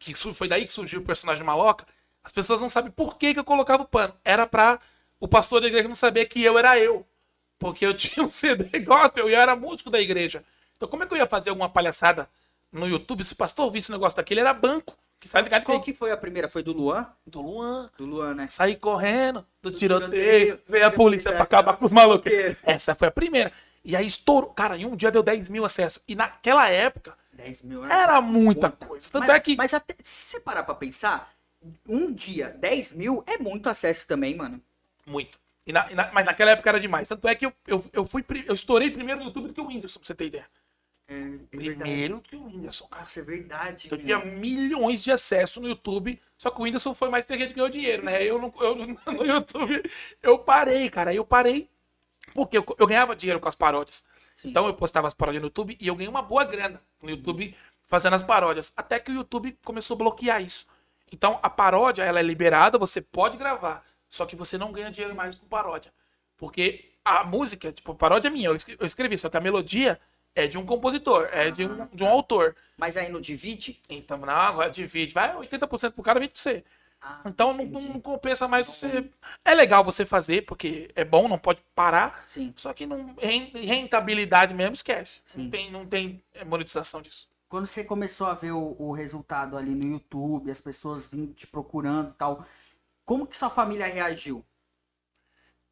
[0.04, 1.86] que foi daí que surgiu o personagem maloca,
[2.24, 4.14] as pessoas não sabem por que, que eu colocava o pano.
[4.24, 4.80] Era pra
[5.20, 7.06] o pastor da igreja não saber que eu era eu.
[7.58, 10.44] Porque eu tinha um CD gospel e eu era músico da igreja.
[10.76, 12.30] Então como é que eu ia fazer alguma palhaçada
[12.72, 14.40] no YouTube se o pastor visse o negócio daquele?
[14.40, 14.98] Era banco.
[15.20, 16.50] Que sabe ligado Qual que que foi a primeira?
[16.50, 17.08] Foi do Luan?
[17.26, 17.90] do Luan.
[17.98, 18.48] Do Luan, né?
[18.50, 22.58] Saí correndo do tiroteio, tiroteio, veio a polícia pra acabar com os maluqueiros.
[22.62, 23.50] Essa foi a primeira.
[23.86, 24.50] E aí estourou.
[24.50, 26.04] Cara, em um dia deu 10 mil acessos.
[26.06, 29.10] E naquela época 10 mil era muita coisa.
[29.12, 29.56] Tanto mas, é que.
[29.56, 31.34] Mas até, se você parar pra pensar,
[31.88, 34.62] um dia, 10 mil é muito acesso também, mano.
[35.06, 35.38] Muito.
[35.66, 37.08] E na- e na- mas naquela época era demais.
[37.08, 38.24] Tanto é que eu, eu, eu fui.
[38.46, 40.48] Eu estourei primeiro no YouTube do que o Whindersson, pra você ter ideia.
[41.08, 41.38] É, é.
[41.52, 43.02] Primeiro que o Whindersson, cara.
[43.02, 43.88] Nossa, é verdade.
[43.92, 44.06] Eu meu.
[44.06, 47.56] tinha milhões de acessos no YouTube, só que o Whindersson foi mais ter gente que
[47.56, 48.24] ganhou dinheiro, né?
[48.24, 48.76] Eu, não, eu
[49.14, 49.84] no YouTube
[50.22, 51.14] eu parei, cara.
[51.14, 51.70] Eu parei
[52.34, 54.04] porque eu, eu ganhava dinheiro com as paródias.
[54.36, 54.50] Sim.
[54.50, 57.56] Então eu postava as paródias no YouTube e eu ganhei uma boa grana no YouTube
[57.84, 58.72] fazendo as paródias.
[58.76, 60.66] Até que o YouTube começou a bloquear isso.
[61.12, 65.16] Então a paródia ela é liberada, você pode gravar, só que você não ganha dinheiro
[65.16, 65.94] mais com paródia.
[66.38, 69.42] Porque a música, tipo, a paródia é minha, eu escre- eu escrevi, só que a
[69.42, 70.00] melodia
[70.36, 72.56] é de um compositor, é de um, de um autor.
[72.78, 73.80] Mas aí não divide?
[73.88, 76.64] Então, não, agora divide, vai 80% pro cara, 20% pra você.
[77.06, 79.10] Ah, Então não, não- compensa mais você.
[79.44, 82.24] É legal você fazer, porque é bom, não pode parar.
[82.26, 82.54] Sim.
[82.56, 85.20] Só que não, ren- rentabilidade mesmo, esquece.
[85.24, 85.44] Sim.
[85.44, 87.28] Não tem, não tem é, monetização disso.
[87.50, 91.46] Quando você começou a ver o, o resultado ali no YouTube, as pessoas vindo te
[91.46, 92.46] procurando e tal,
[93.06, 94.46] como que sua família reagiu?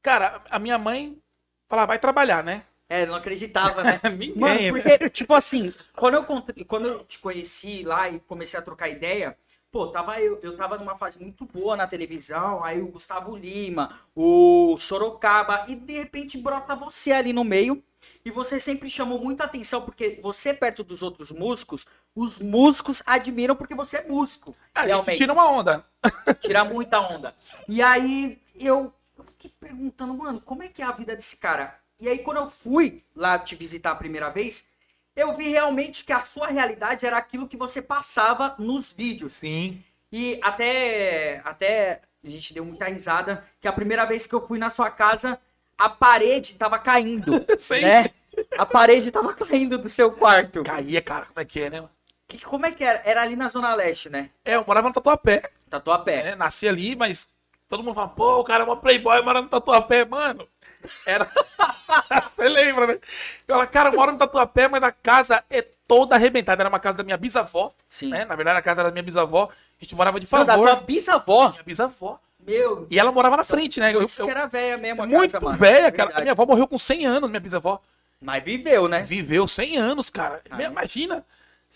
[0.02, 1.22] Cara, a minha mãe
[1.68, 2.66] falava, vai trabalhar, né?
[2.90, 4.00] É, não acreditava, né?
[4.18, 4.98] Ninguém, Mano, né?
[4.98, 9.38] porque, tipo assim, quando eu, quando eu te conheci lá e comecei a trocar ideia,
[9.72, 14.00] pô, tava eu, eu tava numa fase muito boa na televisão, aí o Gustavo Lima,
[14.14, 17.82] o Sorocaba, e de repente brota você ali no meio,
[18.26, 23.56] e você sempre chamou muita atenção, porque você perto dos outros músicos, os músicos admiram
[23.56, 25.86] porque você é músico, A gente realmente tira uma onda.
[26.42, 27.34] tirar muita onda.
[27.68, 31.80] E aí eu, eu fiquei perguntando, mano, como é que é a vida desse cara?
[32.00, 34.68] E aí quando eu fui lá te visitar a primeira vez,
[35.22, 39.34] eu vi realmente que a sua realidade era aquilo que você passava nos vídeos.
[39.34, 39.84] Sim.
[40.12, 44.60] E até até a gente deu muita risada que a primeira vez que eu fui
[44.60, 45.40] na sua casa,
[45.78, 47.82] a parede tava caindo, Sei.
[47.82, 48.10] né?
[48.58, 50.64] A parede tava caindo do seu quarto.
[50.64, 51.84] Caía, cara, como é que é, né?
[52.28, 53.02] Que, como é que era?
[53.04, 54.30] Era ali na Zona Leste, né?
[54.46, 55.42] É, eu morava no Tatuapé.
[55.70, 56.24] Tatuapé.
[56.24, 56.36] né?
[56.36, 57.30] Nasci ali, mas
[57.68, 60.48] todo mundo fala, pô, o cara é uma playboy, mora no Tatuapé, mano.
[61.06, 61.28] Era.
[62.36, 63.00] Você lembra, né?
[63.48, 66.62] Eu falo, cara, eu moro no Tatuapé, mas a casa é toda arrebentada.
[66.62, 67.74] Era uma casa da minha bisavó.
[67.90, 68.10] Sim.
[68.10, 68.26] Né?
[68.26, 69.50] Na verdade, a casa era da minha bisavó.
[69.50, 70.68] A gente morava de Não, da favor.
[70.70, 71.50] tua bisavó.
[71.50, 72.20] Minha bisavó.
[72.46, 73.94] Meu, E ela morava na frente, né?
[73.94, 75.58] Eu, eu- que era velha mesmo a muito casa, mano.
[75.60, 76.12] velha, cara.
[76.18, 77.80] A minha avó morreu com 100 anos, minha bisavó.
[78.20, 79.04] Mas viveu, né?
[79.04, 80.42] Viveu 100 anos, cara.
[80.50, 81.24] Ah, Imagina.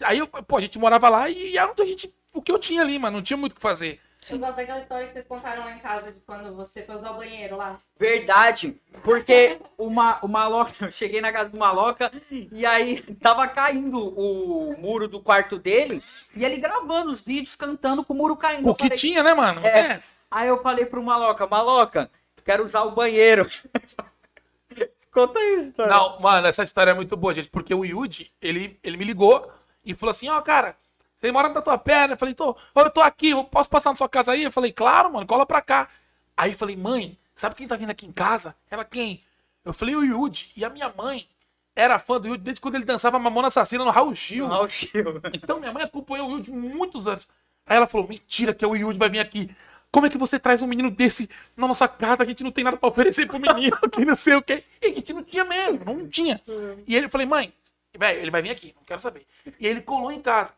[0.01, 2.51] Aí, eu, pô, a gente morava lá e era o que a gente, o que
[2.51, 3.17] eu tinha ali, mano.
[3.17, 3.99] Não tinha muito o que fazer.
[4.33, 7.11] Eu gosto daquela história que vocês contaram lá em casa de quando você foi usar
[7.11, 7.79] o banheiro lá.
[7.97, 8.75] Verdade.
[9.03, 14.75] Porque uma, o Maloca, eu cheguei na casa do Maloca e aí tava caindo o
[14.77, 16.01] muro do quarto dele
[16.35, 18.67] e ele gravando os vídeos cantando com o muro caindo.
[18.67, 19.65] Eu O que falei- tinha, né, mano?
[19.65, 19.79] É.
[19.79, 19.99] É.
[20.31, 22.09] Aí eu falei pro Maloca, Maloca,
[22.43, 23.45] quero usar o banheiro.
[25.11, 25.67] Conta aí.
[25.69, 25.91] História.
[25.93, 29.49] Não, mano, essa história é muito boa, gente, porque o Yudi, ele, ele me ligou
[29.85, 30.75] e falou assim, ó, cara,
[31.15, 32.13] você mora na tua perna?
[32.13, 34.43] Eu falei, tô, eu tô aqui, eu posso passar na sua casa aí?
[34.43, 35.87] Eu falei, claro, mano, cola pra cá.
[36.35, 38.55] Aí eu falei, mãe, sabe quem tá vindo aqui em casa?
[38.69, 39.23] Ela quem?
[39.63, 40.51] Eu falei, o Yudi.
[40.55, 41.27] E a minha mãe
[41.75, 44.47] era fã do Yudi desde quando ele dançava Mamona Assassina no Raul Gil.
[44.47, 45.21] Raul Gil.
[45.33, 47.27] Então minha mãe acompanhou o Yudi muitos anos.
[47.65, 49.49] Aí ela falou: mentira que o Yudi vai vir aqui.
[49.91, 52.23] Como é que você traz um menino desse na nossa casa?
[52.23, 54.63] A gente não tem nada pra oferecer pro menino, que não sei o quê.
[54.81, 56.41] E a gente não tinha mesmo, não tinha.
[56.85, 57.53] E ele eu falei, mãe,
[57.97, 59.25] velho, ele vai vir aqui, não quero saber.
[59.57, 60.53] E aí ele colou em casa.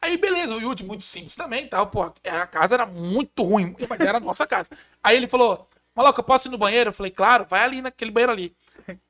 [0.00, 4.00] Aí beleza, o Yudi muito simples também, tal, pô, a casa era muito ruim, mas
[4.00, 4.70] era a nossa casa.
[5.02, 6.90] Aí ele falou, Maloca, posso ir no banheiro?
[6.90, 8.56] Eu falei, claro, vai ali naquele banheiro ali.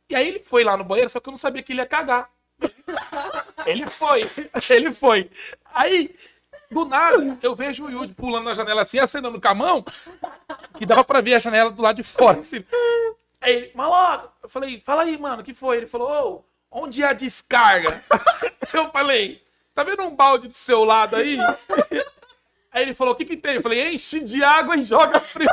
[0.09, 1.87] E aí ele foi lá no banheiro, só que eu não sabia que ele ia
[1.87, 2.31] cagar.
[3.67, 4.23] Ele foi,
[4.71, 5.31] ele foi.
[5.67, 6.17] Aí,
[6.71, 9.85] do nada, eu vejo o Yudi pulando na janela assim, acenando com a mão,
[10.79, 12.41] que dava pra ver a janela do lado de fora.
[12.41, 12.65] Assim.
[13.39, 15.77] Aí ele, maloca, eu falei, fala aí, mano, o que foi?
[15.77, 18.03] Ele falou, ô, onde é a descarga?
[18.73, 19.43] Eu falei,
[19.79, 21.39] tá vendo um balde do seu lado aí?
[22.71, 23.55] Aí ele falou, o que que tem?
[23.55, 25.49] Eu falei, enche de água e joga frio.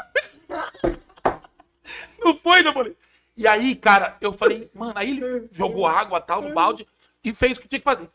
[2.19, 2.97] Não foi, não falei.
[3.37, 6.87] E aí, cara, eu falei, mano, aí ele jogou água tal no balde
[7.23, 8.09] e fez o que tinha que fazer.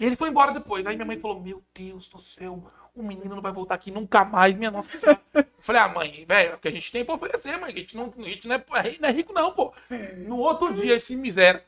[0.00, 0.84] E ele foi embora depois.
[0.84, 4.24] Aí minha mãe falou, meu Deus do céu, o menino não vai voltar aqui nunca
[4.24, 5.20] mais, minha nossa senhora.
[5.34, 7.72] Eu falei, ah, mãe, velho, é o que a gente tem pra oferecer, mãe.
[7.72, 8.64] A gente não, a gente não, é,
[9.00, 9.72] não é rico, não, pô.
[10.18, 11.62] No outro dia, esse miséria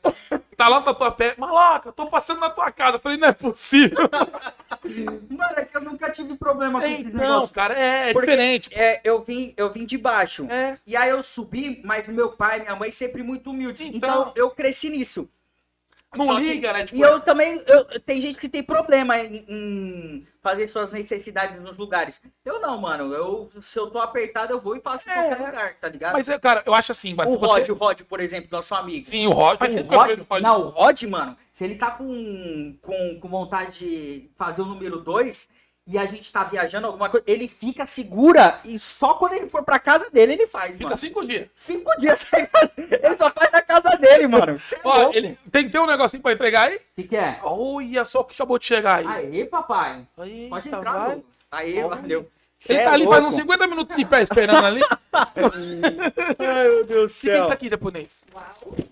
[0.57, 2.97] tá lá na tua pé, maloca, tô passando na tua casa.
[2.97, 4.09] Eu falei, não é possível.
[5.29, 7.51] Mano, é que eu nunca tive problema com esses Então, negócios.
[7.51, 8.69] cara, é, é diferente.
[8.73, 10.45] É, eu vim, eu vim de baixo.
[10.49, 10.75] É.
[10.85, 13.81] E aí eu subi, mas meu pai e minha mãe sempre muito humildes.
[13.81, 15.29] Então, Então- eu cresci nisso.
[16.15, 16.83] Não Só que- liga, né?
[16.85, 21.59] Tipo, e eu também, eu, tem gente que tem problema em, em fazer suas necessidades
[21.59, 22.21] nos lugares.
[22.45, 23.13] Eu não, mano.
[23.13, 25.15] Eu, se eu tô apertado, eu vou e faço em É.
[25.15, 26.13] qualquer lugar, tá ligado?
[26.13, 29.05] Mas, cara, eu acho assim, o você- Rod, o Rod, por exemplo, nosso amigo.
[29.05, 29.59] Sim, o Rod.
[29.61, 34.61] O Rod, não, o Rod, mano, se ele tá com, com, com vontade de fazer
[34.61, 35.49] o número 2
[35.85, 39.63] e a gente tá viajando alguma coisa, ele fica segura e só quando ele for
[39.63, 40.95] pra casa dele ele faz, Fica mano.
[40.95, 41.47] cinco dias.
[41.53, 42.25] Cinco dias
[42.77, 44.57] ele só faz na casa dele, mano.
[44.57, 45.17] Cê é Ó, louco.
[45.17, 46.77] ele tem que ter um negocinho pra entregar aí.
[46.77, 47.39] O que, que é?
[47.43, 49.07] Olha só o que acabou de chegar aí.
[49.07, 50.07] Aê, papai.
[50.15, 51.05] Pode entrar, vai.
[51.09, 51.23] Douglas.
[51.51, 51.95] Aê, Olha.
[51.95, 52.31] valeu.
[52.57, 53.19] Cê Ele é tá ali louco.
[53.19, 54.81] faz uns 50 minutos de pé esperando ali.
[56.39, 57.51] Ai, meu Deus do Quem tá céu.
[57.51, 58.25] aqui, japonês?
[58.33, 58.43] Uau.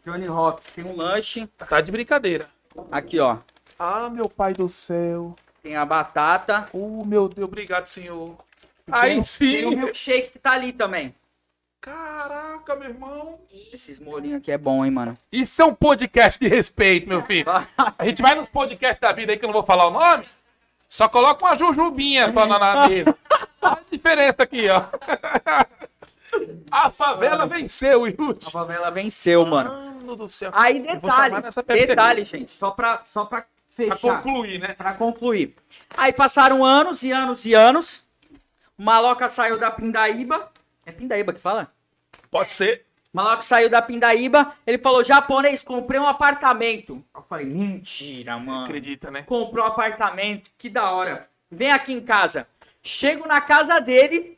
[0.04, 1.48] Johnny Rocks tem um lanche.
[1.70, 2.48] Tá de brincadeira.
[2.92, 3.38] Aqui, ó.
[3.80, 5.36] Ah, meu pai do céu.
[5.62, 6.68] Tem a batata.
[6.74, 8.36] Oh, meu Deus, obrigado, senhor.
[8.92, 9.76] Aí tem, o- Tem o sim.
[9.76, 11.14] milkshake que tá ali também.
[11.80, 13.40] Caraca, meu irmão.
[13.74, 15.18] Esses molhinhos aqui é bom, hein, mano.
[15.32, 17.46] Isso é um podcast de respeito, meu filho.
[17.98, 20.26] A gente vai nos podcasts da vida aí que eu não vou falar o nome.
[20.88, 23.18] Só coloca uma jujubinha só na, na mesa.
[23.62, 24.84] Olha a diferença aqui, ó.
[26.72, 28.40] A favela venceu, A Yuri.
[28.52, 29.70] favela venceu, mano.
[29.70, 30.50] Mano do céu.
[30.54, 31.36] Aí, detalhe,
[31.68, 34.22] detalhe, gente, só pra, só pra Pra fechar.
[34.22, 34.74] concluir, né?
[34.74, 35.56] Pra concluir.
[35.98, 38.06] Aí passaram anos e anos e anos.
[38.78, 40.52] O Maloca saiu da Pindaíba.
[40.86, 41.72] É Pindaíba que fala?
[42.30, 42.86] Pode ser.
[43.14, 44.54] O Maloca saiu da Pindaíba.
[44.66, 47.04] Ele falou: japonês, comprei um apartamento.
[47.16, 48.66] Eu falei: mentira, mano.
[48.66, 49.24] Acredita, né?
[49.24, 51.30] Comprou um apartamento, que da hora.
[51.50, 52.48] Vem aqui em casa.
[52.82, 54.38] Chego na casa dele.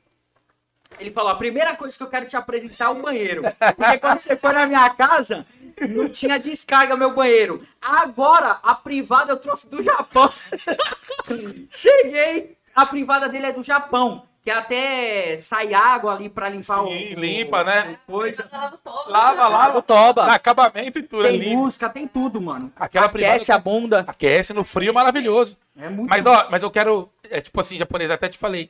[1.00, 3.44] Ele falou: a primeira coisa que eu quero te apresentar é o banheiro.
[3.76, 5.46] Porque quando você foi na minha casa,
[5.90, 7.62] não tinha descarga meu banheiro.
[7.82, 10.30] Agora, a privada eu trouxe do Japão.
[11.70, 14.24] Cheguei, a privada dele é do Japão.
[14.42, 16.88] Que até sai água ali pra limpar o.
[16.90, 17.98] Sim, limpa, né?
[18.06, 18.46] Coisa.
[18.52, 19.10] Lava todo.
[19.10, 19.78] Lava, lava.
[19.78, 20.26] O toba.
[20.26, 21.56] Dá acabamento e tudo Tem ali.
[21.56, 22.70] música, tem tudo, mano.
[22.76, 24.04] Aquela Aquece privada- a bunda.
[24.06, 25.58] Aquece no frio maravilhoso.
[25.78, 27.10] É muito Mas, ó, mas eu quero.
[27.30, 28.70] É tipo assim, japonês, até te falei.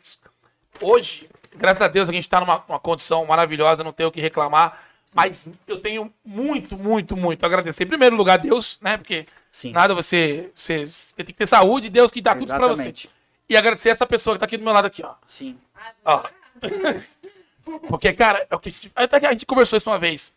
[0.80, 4.22] Hoje, graças a Deus, a gente tá numa uma condição maravilhosa, não tenho o que
[4.22, 4.78] reclamar.
[5.14, 7.84] Mas eu tenho muito, muito, muito a agradecer.
[7.84, 8.98] Em primeiro lugar, Deus, né?
[8.98, 9.72] Porque Sim.
[9.72, 10.86] nada você, você.
[10.86, 12.82] Você tem que ter saúde, Deus que dá tudo pra você.
[12.82, 13.10] Exatamente.
[13.50, 15.14] E agradecer essa pessoa que tá aqui do meu lado aqui, ó.
[15.28, 15.58] Sim.
[16.04, 16.24] Ó.
[17.88, 20.34] Porque, cara, é o que a gente, até que a gente conversou isso uma vez.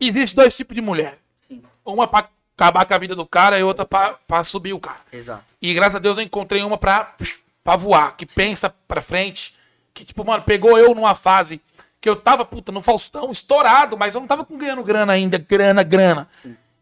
[0.00, 1.18] Existe dois tipos de mulher.
[1.40, 1.62] Sim.
[1.84, 5.00] Uma pra acabar com a vida do cara e outra pra, pra subir o cara.
[5.12, 5.44] Exato.
[5.60, 7.14] E graças a Deus eu encontrei uma pra,
[7.62, 9.54] pra voar, que pensa pra frente.
[9.92, 11.60] Que, tipo, mano, pegou eu numa fase
[12.04, 15.38] que eu tava, puta, no Faustão, estourado, mas eu não tava com ganhando grana ainda,
[15.38, 16.28] grana, grana.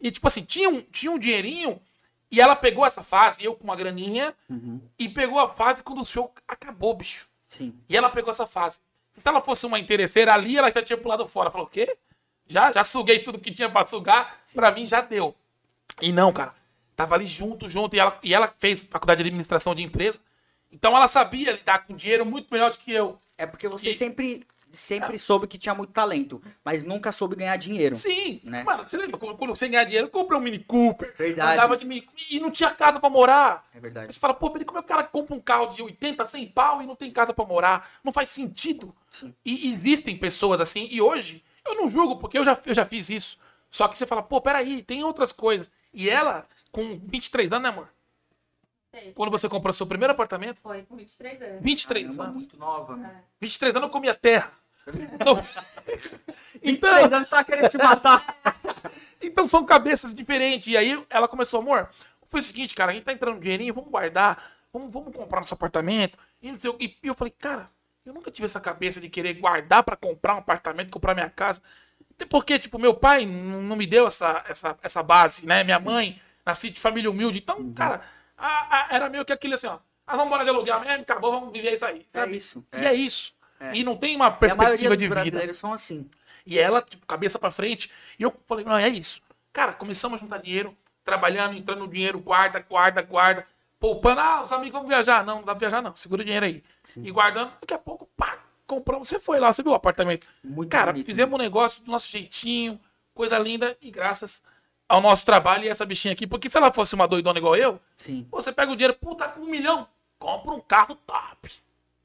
[0.00, 1.80] E, tipo assim, tinha um, tinha um dinheirinho
[2.28, 4.34] e ela pegou essa fase, eu com uma graninha,
[4.98, 7.28] e pegou a fase quando o show acabou, bicho.
[7.46, 7.72] Sim.
[7.88, 8.80] E ela pegou essa fase.
[9.12, 11.52] Se ela fosse uma interesseira ali, ela já tinha pulado fora.
[11.52, 11.96] Falou, o quê?
[12.48, 15.36] Já, já suguei tudo que tinha pra sugar, pra mim já deu.
[16.00, 16.52] E não, cara.
[16.96, 17.94] Tava ali junto, junto.
[17.94, 20.18] E ela, e ela fez faculdade de administração de empresa.
[20.72, 23.16] Então ela sabia lidar com dinheiro muito melhor do que eu.
[23.38, 27.56] É porque você E- sempre, sempre soube que tinha muito talento, mas nunca soube ganhar
[27.56, 27.94] dinheiro.
[27.94, 28.40] Sim.
[28.44, 28.64] Né?
[28.64, 31.14] Mano, você lembra quando, você ganhar dinheiro, compra um Mini Cooper.
[31.16, 31.52] Verdade.
[31.52, 33.64] Andava de Mini E não tinha casa pra morar.
[33.74, 34.06] É verdade.
[34.06, 36.24] Aí você fala, pô, peraí, como é que o cara compra um carro de 80,
[36.24, 37.90] 100 pau e não tem casa pra morar?
[38.02, 38.94] Não faz sentido.
[39.08, 39.34] Sim.
[39.44, 43.08] E existem pessoas assim, e hoje eu não julgo, porque eu já, eu já fiz
[43.10, 43.38] isso.
[43.70, 45.70] Só que você fala, pô, peraí, tem outras coisas.
[45.94, 47.88] E ela, com 23 anos, né, amor?
[48.94, 49.12] Sei.
[49.12, 51.62] Quando você comprou seu primeiro apartamento, Foi com 23 anos.
[51.62, 52.42] 23 Caramba, anos.
[52.42, 53.06] muito nova.
[53.06, 53.22] É.
[53.40, 54.52] 23 anos eu comia terra.
[54.86, 55.44] Então,
[56.62, 58.24] então, Três anos tá querendo se matar.
[59.20, 60.66] então são cabeças diferentes.
[60.68, 61.88] E aí ela começou, amor,
[62.26, 64.42] foi o seguinte, cara, a gente tá entrando no dinheirinho, vamos guardar,
[64.72, 66.18] vamos, vamos comprar nosso apartamento.
[66.40, 67.68] E, não sei e eu falei, cara,
[68.04, 71.62] eu nunca tive essa cabeça de querer guardar pra comprar um apartamento, comprar minha casa.
[72.14, 75.62] Até porque, tipo, meu pai não me deu essa, essa, essa base, né?
[75.64, 77.38] Minha mãe, nasci de família humilde.
[77.38, 78.02] Então, cara,
[78.36, 79.78] a- a- era meio que aquilo assim, ó.
[80.06, 82.04] Nós vamos morar de aluguel mesmo, acabou, vamos viver isso aí.
[82.10, 82.36] Sabe?
[82.36, 82.86] isso, E é.
[82.86, 83.34] é isso.
[83.72, 85.14] E não tem uma perspectiva de vida.
[85.14, 86.08] brasileiros são assim.
[86.44, 87.90] E ela, tipo, cabeça pra frente.
[88.18, 89.20] E eu falei, não, é isso.
[89.52, 93.46] Cara, começamos a juntar dinheiro, trabalhando, entrando no dinheiro, guarda, guarda, guarda,
[93.78, 94.20] poupando.
[94.20, 95.24] Ah, os amigos vão viajar.
[95.24, 95.94] Não, não dá pra viajar, não.
[95.94, 96.62] Segura o dinheiro aí.
[96.96, 99.08] E guardando, daqui a pouco, pá, compramos.
[99.08, 100.26] Você foi lá, você viu o apartamento.
[100.42, 102.80] Muito Cara, bonito, fizemos um negócio do nosso jeitinho,
[103.14, 104.42] coisa linda, e graças
[104.88, 106.26] ao nosso trabalho e essa bichinha aqui.
[106.26, 108.26] Porque se ela fosse uma doidona igual eu, Sim.
[108.30, 109.86] você pega o dinheiro, puta, com um milhão,
[110.18, 111.50] compra um carro top.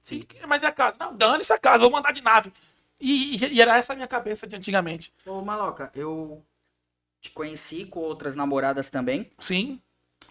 [0.07, 0.23] Sim.
[0.47, 0.95] Mas é a casa.
[0.97, 2.53] Não, dane-se a casa, vou mandar de nave.
[2.97, 5.13] E, e- e era essa a minha cabeça de antigamente.
[5.25, 6.41] Ô, Maloca, eu
[7.19, 9.29] te conheci com outras namoradas também.
[9.37, 9.81] Sim.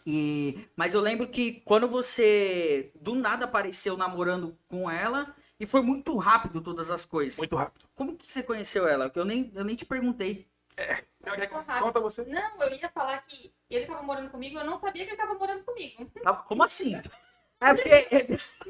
[0.06, 5.82] E mas eu lembro que quando você do nada apareceu namorando com ela e foi
[5.82, 7.36] muito rápido todas as coisas.
[7.38, 7.84] Muito rápido.
[7.94, 9.10] Como que você conheceu ela?
[9.10, 10.48] Que eu nem eu nem te perguntei.
[11.22, 11.82] Ficou rápido.
[11.82, 12.24] Conta você.
[12.24, 15.34] Não, eu ia falar que ele tava morando comigo, eu não sabia que ele tava
[15.34, 16.10] morando comigo.
[16.46, 16.98] Como assim?
[17.60, 18.06] É porque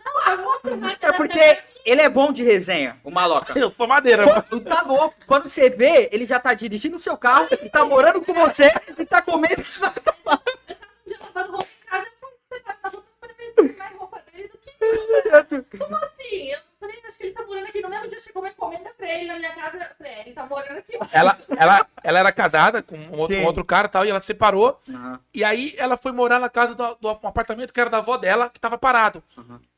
[0.04, 3.58] Não, foi muito é porque ele é bom de resenha, o Maloca.
[3.58, 4.42] Eu sou madeira.
[4.42, 5.14] Tu tá louco.
[5.26, 9.04] Quando você vê, ele já tá dirigindo o seu carro, tá morando com você e
[9.04, 9.60] tá comendo.
[9.60, 14.22] Um dia lavando roupa em casa, eu fui separar roupa, eu falei, "Mas mais roupa
[14.32, 15.78] dele do que eu.
[15.78, 16.50] Como assim?
[16.52, 17.82] Eu falei, acho que ele tá morando aqui.
[17.82, 19.94] No mesmo dia chegou uma encomenda pra ele na minha casa.
[19.98, 20.98] Falei, é, ele tá morando aqui.
[21.12, 24.20] Ela, ela, ela era casada com um outro, um outro cara e tal, e ela
[24.20, 24.80] se separou.
[24.88, 25.20] Aham.
[25.34, 28.16] E aí ela foi morar na casa do, do um apartamento que era da avó
[28.16, 29.22] dela, que tava parado.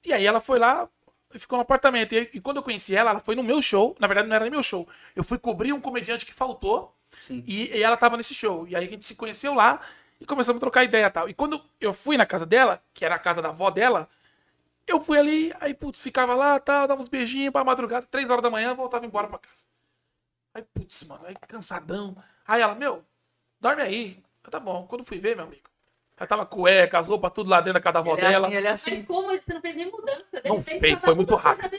[0.04, 0.88] E aí ela foi lá
[1.35, 2.14] e ficou no apartamento.
[2.14, 3.96] E, e quando eu conheci ela, ela foi no meu show.
[3.98, 4.87] Na verdade, não era nem meu show.
[5.16, 6.94] Eu fui cobrir um comediante que faltou.
[7.20, 7.42] Sim.
[7.46, 8.66] E, e ela tava nesse show.
[8.68, 9.81] E aí a gente se conheceu lá.
[10.20, 11.28] E começamos a trocar ideia e tal.
[11.28, 14.09] E quando eu fui na casa dela, que era a casa da avó dela,
[14.92, 18.42] eu fui ali, aí, putz, ficava lá, tal, dava uns beijinhos pra madrugada, três horas
[18.42, 19.64] da manhã, voltava embora pra casa.
[20.55, 22.16] Aí, putz, mano, aí cansadão.
[22.46, 23.05] Aí ela, meu,
[23.61, 24.22] dorme aí.
[24.44, 24.87] Eu, tá bom.
[24.87, 25.68] Quando fui ver, meu amigo,
[26.18, 28.46] já tava cueca, as roupas tudo lá dentro da casa da avó Ele é dela.
[28.48, 29.05] assim, ele é Mas assim.
[29.05, 30.40] como você não fez nem mudança?
[30.42, 31.79] De Não repente, fez, tá foi muito rápido.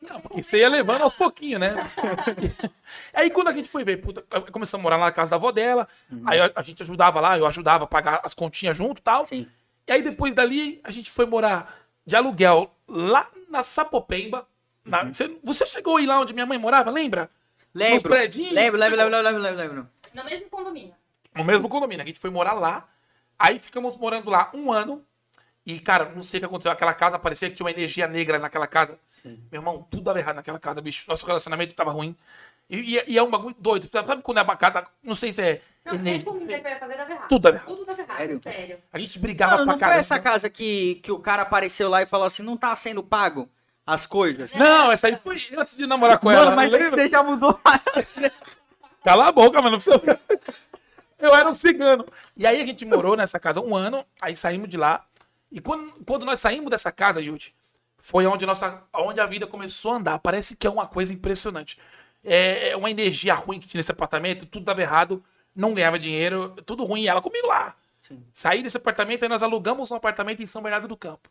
[0.00, 1.74] Não, porque você ia levando aos pouquinhos, né?
[3.12, 5.52] aí quando a gente foi ver, puta, começamos a morar lá na casa da avó
[5.52, 5.86] dela,
[6.24, 9.26] aí a, a gente ajudava lá, eu ajudava a pagar as continhas junto e tal.
[9.26, 9.46] Sim.
[9.86, 14.46] E aí depois dali a gente foi morar de aluguel lá na Sapopemba.
[14.84, 17.30] na- você, você chegou aí lá onde minha mãe morava, lembra?
[17.74, 18.10] Nos Lembro.
[18.10, 18.52] predinhos?
[18.52, 19.10] Lembro, lembro, Chegou.
[19.10, 19.90] lembro, lembro, lembro, lembro.
[20.14, 20.94] No mesmo condomínio.
[21.34, 22.02] No mesmo condomínio.
[22.02, 22.86] A gente foi morar lá.
[23.38, 25.04] Aí ficamos morando lá um ano.
[25.66, 26.70] E, cara, não sei o que aconteceu.
[26.70, 28.98] Aquela casa parecia que tinha uma energia negra naquela casa.
[29.24, 31.04] Meu irmão, tudo dava errado naquela casa, bicho.
[31.08, 32.14] Nosso relacionamento tava ruim.
[32.68, 33.88] E, e- e é um bagulho doido.
[33.90, 34.84] Sabe quando é uma casa.
[35.02, 35.60] Não sei se é.
[35.84, 37.28] Não, comida que vai fazer dava errado.
[37.28, 37.66] Tudo dava errado.
[37.68, 38.16] Tudo dava errado.
[38.18, 38.40] Sério?
[38.42, 38.78] Sério.
[38.92, 40.00] A gente brigava Mano, pra não foi caramba.
[40.00, 43.48] essa casa que, que o cara apareceu lá e falou assim, não tá sendo pago
[43.86, 44.54] as coisas?
[44.54, 46.46] Não, essa aí foi antes de namorar com ela.
[46.46, 47.02] Mano, mas não lembra?
[47.02, 47.60] você já mudou.
[49.04, 49.76] Cala a boca, mano.
[49.76, 50.20] não precisa-
[51.18, 52.04] Eu era um cigano.
[52.36, 55.04] E aí a gente morou nessa casa um ano, aí saímos de lá.
[55.52, 57.40] E quando, quando nós saímos dessa casa, Júlio,
[57.98, 60.18] foi onde, nossa, onde a vida começou a andar.
[60.18, 61.78] Parece que é uma coisa impressionante.
[62.24, 65.22] É é uma energia ruim que tinha nesse apartamento, tudo dava errado,
[65.54, 67.02] não ganhava dinheiro, tudo ruim.
[67.02, 67.76] E ela comigo lá.
[68.32, 71.30] Saí desse apartamento, aí nós alugamos um apartamento em São Bernardo do Campo.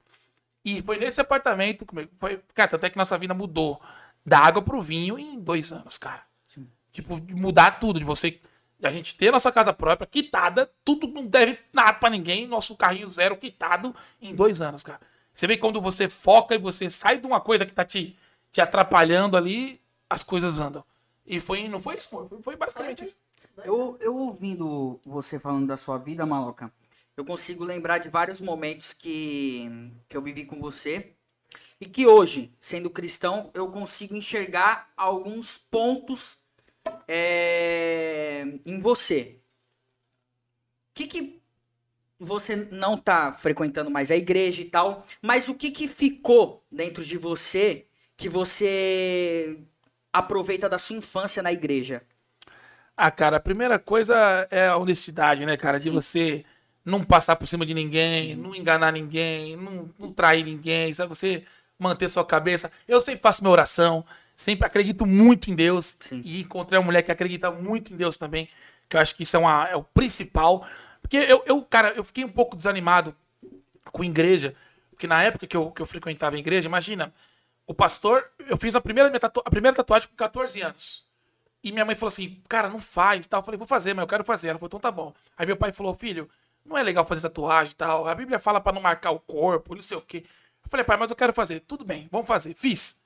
[0.66, 1.86] E foi nesse apartamento,
[2.20, 3.82] foi, cara, tanto é que nossa vida mudou
[4.26, 6.24] da água pro vinho em dois anos, cara.
[6.94, 8.40] Tipo, de mudar tudo, de você.
[8.80, 12.76] De a gente ter nossa casa própria, quitada, tudo não deve nada pra ninguém, nosso
[12.76, 15.02] carrinho zero quitado em dois anos, cara.
[15.34, 18.16] Você vê quando você foca e você sai de uma coisa que tá te,
[18.52, 19.82] te atrapalhando ali,
[20.14, 20.86] as coisas andam.
[21.26, 23.18] E foi, não foi isso, foi basicamente isso.
[23.66, 26.72] Eu, eu ouvindo você falando da sua vida, Maloca,
[27.18, 29.68] eu consigo lembrar de vários momentos que,
[30.08, 31.14] que eu vivi com você.
[31.82, 36.38] E que hoje, sendo cristão, eu consigo enxergar alguns pontos
[37.08, 39.40] é, em você.
[40.92, 41.42] O que, que
[42.20, 47.04] você não tá frequentando mais a igreja e tal, mas o que, que ficou dentro
[47.04, 49.60] de você que você
[50.14, 52.04] aproveita da sua infância na igreja?
[52.96, 55.80] Ah, cara, a primeira coisa é a honestidade, né, cara?
[55.80, 56.46] De você
[56.86, 61.10] não passar por cima de ninguém, não enganar ninguém, não, não trair ninguém, sabe?
[61.10, 61.44] Você
[61.80, 62.72] manter sua cabeça.
[62.88, 65.98] Eu sempre faço minha oração, sempre acredito muito em Deus.
[66.00, 66.22] Sim.
[66.24, 68.48] E encontrei uma mulher que acredita muito em Deus também,
[68.88, 70.68] que eu acho que isso é, uma, é o principal.
[71.02, 73.16] Porque eu, eu, cara, eu fiquei um pouco desanimado
[73.92, 74.54] com igreja,
[74.92, 77.12] porque na época que eu, que eu frequentava a igreja, imagina,
[77.66, 81.06] o pastor, eu fiz a primeira, minha tatu- a primeira tatuagem com 14 anos.
[81.64, 83.40] E minha mãe falou assim, cara, não faz tal.
[83.40, 84.50] Eu falei, vou fazer, mas eu quero fazer.
[84.50, 85.14] Ela falou, então tá bom.
[85.38, 86.30] Aí meu pai falou, filho,
[86.66, 88.06] não é legal fazer tatuagem tal.
[88.08, 90.26] A Bíblia fala pra não marcar o corpo, não sei o quê.
[90.64, 91.62] Eu falei, pai, mas eu quero fazer.
[91.62, 92.54] Tudo bem, vamos fazer.
[92.54, 92.98] Fiz.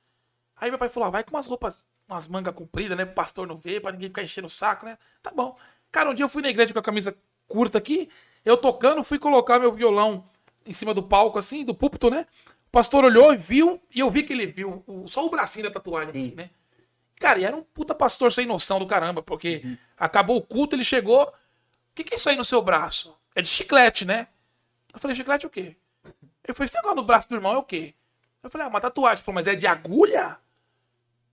[0.56, 3.06] Aí meu pai falou, ah, vai com umas roupas, umas mangas compridas, né?
[3.06, 4.98] Pro pastor não ver, pra ninguém ficar enchendo o saco, né?
[5.22, 5.56] Tá bom.
[5.92, 7.16] Cara, um dia eu fui na igreja com a camisa
[7.48, 8.10] curta aqui,
[8.44, 10.28] eu tocando, fui colocar meu violão
[10.66, 12.26] em cima do palco, assim, do púlpito, né?
[12.68, 15.66] O pastor olhou e viu, e eu vi que ele viu o- só o bracinho
[15.66, 16.50] da tatuagem aqui, né?
[17.20, 20.84] Cara, e era um puta pastor sem noção do caramba, porque acabou o culto, ele
[20.84, 21.24] chegou.
[21.24, 21.32] O
[21.96, 23.18] que, que é isso aí no seu braço?
[23.34, 24.28] É de chiclete, né?
[24.94, 25.76] Eu falei, chiclete o quê?
[26.44, 27.96] Ele falou, esse negócio no braço do irmão é o quê?
[28.44, 29.18] Eu falei, ah, uma tatuagem.
[29.18, 30.38] Ele falou, mas é de agulha?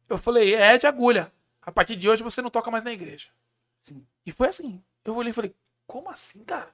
[0.08, 1.30] Eu falei, é de agulha.
[1.60, 3.28] A partir de hoje você não toca mais na igreja.
[3.80, 4.06] Sim.
[4.24, 4.82] E foi assim.
[5.04, 5.54] Eu olhei e falei,
[5.86, 6.73] como assim, cara?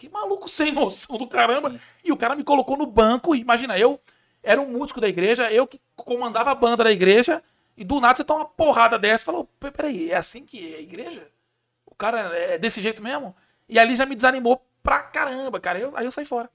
[0.00, 1.78] Que maluco sem noção do caramba.
[2.02, 3.34] E o cara me colocou no banco.
[3.34, 4.00] Imagina, eu
[4.42, 7.42] era um músico da igreja, eu que comandava a banda da igreja.
[7.76, 10.74] E do nada você toma uma porrada dessa e falou, "Pê, peraí, é assim que
[10.74, 11.28] é a igreja?
[11.84, 13.36] O cara é desse jeito mesmo?
[13.68, 15.78] E ali já me desanimou pra caramba, cara.
[15.78, 16.48] Eu- aí eu saí fora.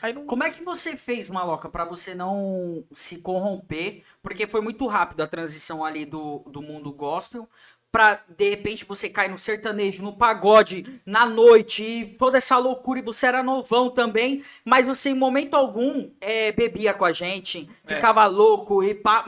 [0.00, 0.24] Aí não.
[0.26, 4.04] Como é que você fez, Maloca, pra você não se corromper?
[4.22, 7.48] Porque foi muito rápido a transição ali do, do mundo gospel
[7.92, 12.98] pra, de repente, você cair no sertanejo, no pagode, na noite, e toda essa loucura,
[12.98, 17.68] e você era novão também, mas você em momento algum é, bebia com a gente,
[17.84, 19.24] ficava louco e pá...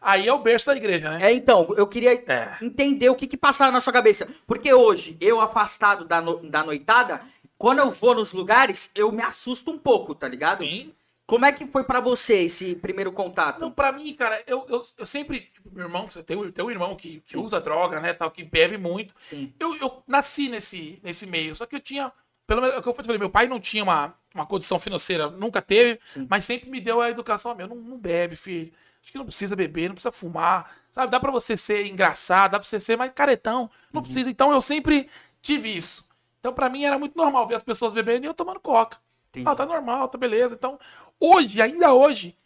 [0.00, 1.30] Aí é o berço da igreja, né?
[1.30, 2.56] É, então, eu queria É.
[2.60, 4.26] entender o que que passava na sua cabeça.
[4.46, 7.20] Porque hoje, eu afastado da, no- da noitada,
[7.56, 10.58] quando eu vou nos lugares, eu me assusto um pouco, tá ligado?
[10.64, 10.92] Sim.
[11.26, 13.60] Como é que foi pra você esse primeiro contato?
[13.60, 15.40] Não, pra mim, cara, eu, eu, eu sempre.
[15.52, 18.12] Tipo, meu irmão, você tem, um- tem um irmão que, que usa droga, né?
[18.12, 19.14] Tal, que bebe muito.
[19.18, 19.54] Sim.
[19.58, 22.12] Eu, eu nasci nesse, nesse meio, só que eu tinha.
[22.46, 25.30] Pelo menos, é o que eu falei, meu pai não tinha uma, uma condição financeira,
[25.30, 26.26] nunca teve, Sim.
[26.28, 27.54] mas sempre me deu a educação.
[27.54, 28.72] Meu, não, não bebe, filho.
[29.00, 31.10] Acho que não precisa beber, não precisa fumar, sabe?
[31.10, 34.04] Dá pra você ser engraçado, dá pra você ser mais caretão, não Uhum.
[34.04, 34.28] precisa.
[34.28, 35.08] Então eu sempre
[35.40, 36.06] tive isso.
[36.40, 38.98] Então, pra mim, era muito normal ver as pessoas bebendo e eu tomando coca.
[39.30, 39.48] Entendi.
[39.48, 40.54] Ah, tá normal, tá beleza.
[40.54, 40.78] Então,
[41.22, 42.36] hoje, ainda hoje,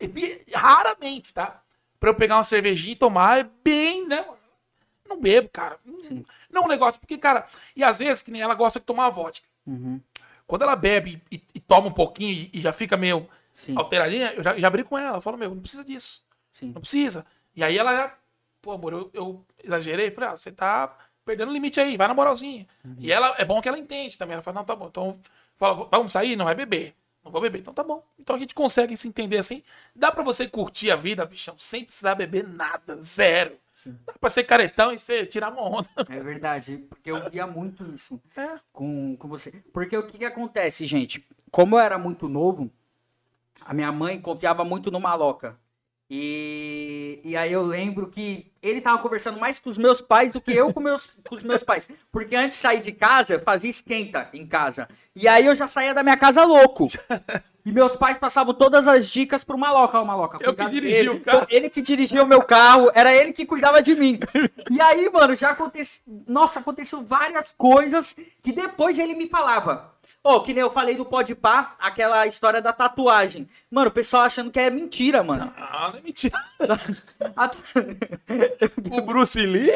[0.00, 1.62] é raramente, tá?
[2.00, 4.24] Pra eu pegar uma cervejinha e tomar, é bem, né?
[5.06, 5.78] Não bebo, cara.
[5.84, 8.86] Não, não é um negócio, porque, cara, e às vezes, que nem ela gosta de
[8.86, 9.46] tomar vodka.
[9.66, 10.00] Uhum.
[10.46, 13.76] Quando ela bebe e, e toma um pouquinho e, e já fica meio Sim.
[13.76, 15.18] alteradinha, eu já, já abri com ela.
[15.18, 16.24] Eu falo, meu, não precisa disso.
[16.50, 16.72] Sim.
[16.72, 17.24] Não precisa.
[17.54, 18.14] E aí ela já,
[18.60, 20.10] pô, amor, eu, eu exagerei.
[20.10, 22.66] Falei, ah, você tá perdendo o limite aí, vai na moralzinha.
[22.98, 24.34] E ela, é bom que ela entende também.
[24.34, 24.88] Ela fala, não, tá bom.
[24.88, 25.20] Então,
[25.54, 26.36] fala, vamos sair?
[26.36, 26.94] Não vai beber.
[27.24, 27.58] Não vou beber.
[27.60, 28.02] Então tá bom.
[28.18, 29.62] Então a gente consegue se entender assim.
[29.94, 33.00] Dá pra você curtir a vida, bichão, sem precisar beber nada.
[33.02, 33.56] Zero.
[34.06, 35.88] Dá pra ser caretão e você tirar uma onda.
[36.08, 38.58] É verdade, porque eu via muito isso É.
[38.72, 39.50] com, com você.
[39.72, 41.26] Porque o que, que acontece, gente?
[41.50, 42.70] Como eu era muito novo,
[43.64, 45.58] a minha mãe confiava muito no maloca.
[46.14, 50.42] E, e aí eu lembro que ele tava conversando mais com os meus pais do
[50.42, 51.88] que eu com, meus, com os meus pais.
[52.12, 54.86] Porque antes de sair de casa, eu fazia esquenta em casa.
[55.16, 56.88] E aí eu já saía da minha casa louco.
[57.64, 59.98] E meus pais passavam todas as dicas pro maloca.
[59.98, 61.08] Ó, maloca, Eu que dele.
[61.08, 61.46] o carro.
[61.48, 64.18] Ele que dirigia o meu carro, era ele que cuidava de mim.
[64.70, 66.02] E aí, mano, já aconteceu.
[66.26, 69.91] Nossa, aconteceu várias coisas que depois ele me falava.
[70.24, 73.48] Ô, que nem eu falei do Pode Pá, aquela história da tatuagem.
[73.70, 75.52] Mano, o pessoal achando que é mentira, mano.
[75.56, 76.34] Ah, não é mentira.
[78.92, 79.72] O Bruce Lee.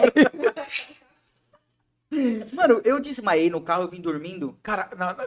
[2.53, 4.57] Mano, eu desmaiei no carro, eu vim dormindo.
[4.63, 5.27] Cara, na- na-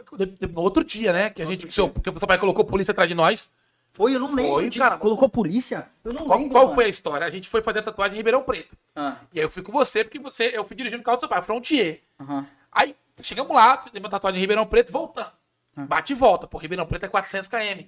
[0.52, 1.28] no outro dia, né?
[1.30, 1.66] Que a gente.
[1.66, 3.48] Que seu, porque o seu pai colocou polícia atrás de nós.
[3.92, 4.52] Foi, eu não lembro.
[4.54, 4.96] Foi, cara.
[4.96, 5.86] Colocou polícia?
[6.04, 6.52] Eu não Qual, lembro.
[6.54, 6.74] qual mano.
[6.76, 7.26] foi a história?
[7.26, 8.76] A gente foi fazer a tatuagem em Ribeirão Preto.
[8.96, 11.20] Ah, E aí eu fui com você, porque você, eu fui dirigindo o carro do
[11.20, 12.00] seu pai, Frontier.
[12.20, 12.46] aham.
[12.72, 15.30] Aí chegamos lá, fizemos a tatuagem em Ribeirão Preto, voltando.
[15.76, 17.84] Bate e volta, pô, Ribeirão Preto é 400 km.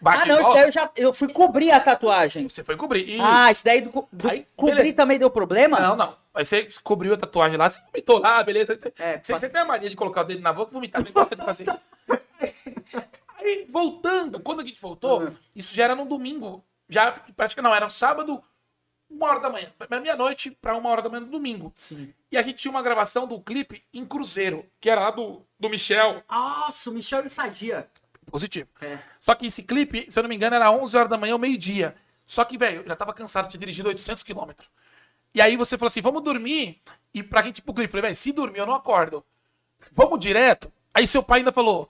[0.00, 0.90] Bate Ah, não, isso daí eu já.
[0.96, 2.48] Eu fui cobrir a tatuagem.
[2.48, 3.18] você foi cobrir.
[3.20, 4.96] Ah, isso daí do, do Aí, cobrir beleza.
[4.96, 5.78] também deu problema?
[5.78, 6.16] Não, não.
[6.34, 8.72] Aí você cobriu a tatuagem lá, você vomitou lá, beleza.
[8.98, 11.04] É, você, passa- você tem a mania de colocar o dedo na boca e vomitar,
[11.04, 11.66] você gosta de fazer.
[13.38, 15.36] Aí, voltando, quando a gente voltou, Uhum.
[15.54, 16.64] isso já era no domingo.
[16.88, 18.42] Já, praticamente não, era um sábado,
[19.14, 19.72] uma hora da manhã.
[20.02, 21.72] Meia-noite pra uma hora da manhã no domingo.
[21.76, 22.12] Sim.
[22.30, 25.70] E a gente tinha uma gravação do clipe em Cruzeiro, que era lá do, do
[25.70, 26.22] Michel.
[26.28, 27.88] Nossa, o Michel e Sadia.
[28.26, 28.68] Positivo.
[28.80, 28.98] É.
[29.20, 31.38] Só que esse clipe, se eu não me engano, era 11 horas da manhã ou
[31.38, 31.94] meio-dia.
[32.24, 34.68] Só que, velho, eu já tava cansado de ter dirigido 800 quilômetros.
[35.34, 36.80] E aí você falou assim, vamos dormir.
[37.12, 39.24] E pra gente ir pro clipe, eu falei, velho, se dormir eu não acordo.
[39.92, 40.72] Vamos direto.
[40.92, 41.88] Aí seu pai ainda falou,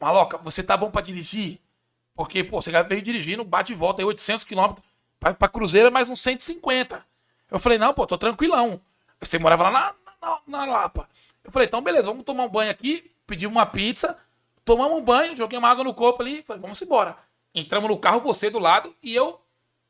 [0.00, 1.60] Maloca, você tá bom pra dirigir?
[2.14, 4.86] Porque, pô, você já veio dirigindo, bate e volta aí 800 quilômetros.
[5.24, 7.02] Pra, pra Cruzeiro é mais uns 150.
[7.50, 8.78] Eu falei, não, pô, tô tranquilão.
[9.18, 11.08] Você morava lá na, na, na Lapa.
[11.42, 13.10] Eu falei, então beleza, vamos tomar um banho aqui.
[13.26, 14.18] Pedimos uma pizza,
[14.66, 16.42] tomamos um banho, joguei uma água no corpo ali.
[16.42, 17.16] Falei, vamos embora.
[17.54, 19.40] Entramos no carro, você do lado e eu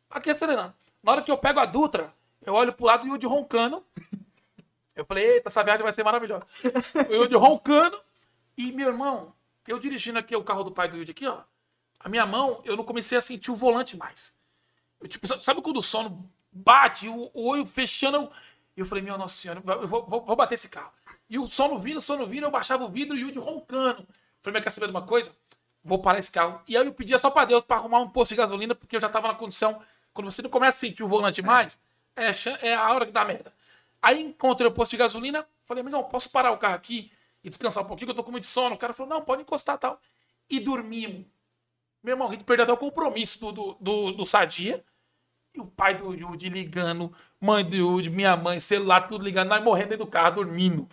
[0.09, 0.73] aqui acelerando.
[1.03, 3.85] Na hora que eu pego a Dutra, eu olho pro lado e o de roncando.
[4.95, 6.47] Eu falei, eita, essa viagem vai ser maravilhosa.
[7.11, 8.01] O Yudi roncando.
[8.57, 9.35] E, meu irmão,
[9.67, 11.41] eu dirigindo aqui o carro do pai do Yudi aqui, ó.
[11.99, 14.39] A minha mão, eu não comecei a sentir o volante mais.
[15.05, 18.17] Eu, tipo, sabe- quando o sono bate, o, o olho fechando?
[18.17, 18.31] Eu,
[18.79, 20.91] eu falei, meu nossa senhora, eu vou, vou- vou bater esse carro.
[21.29, 24.07] E o sono vindo, o sono vindo, eu baixava o vidro e o Yudi roncando.
[24.43, 25.31] Falei, mas quer saber de uma coisa?
[25.83, 26.61] Vou parar esse carro.
[26.67, 29.01] E aí eu pedia só pra Deus pra arrumar um posto de gasolina, porque eu
[29.01, 29.79] já tava na condição.
[30.15, 31.79] Quando você não começa a sentir o volante mais,
[32.17, 32.31] é,
[32.63, 33.53] é a hora que dá merda.
[34.01, 37.11] Aí encontrei o posto de gasolina, falei, não, posso parar o carro aqui
[37.43, 38.75] e descansar um pouquinho, que eu tô com muito sono.
[38.75, 40.01] O cara falou, não, pode encostar tal.
[40.49, 41.27] E dormimos.
[42.03, 44.85] Meu irmão, a gente perdeu até o compromisso do, do, do, do Sadia.
[45.57, 49.63] E o pai do Yudi ligando, mãe do Yudi, minha mãe, celular, tudo ligando, nós
[49.63, 50.89] morrendo dentro do carro, dormindo.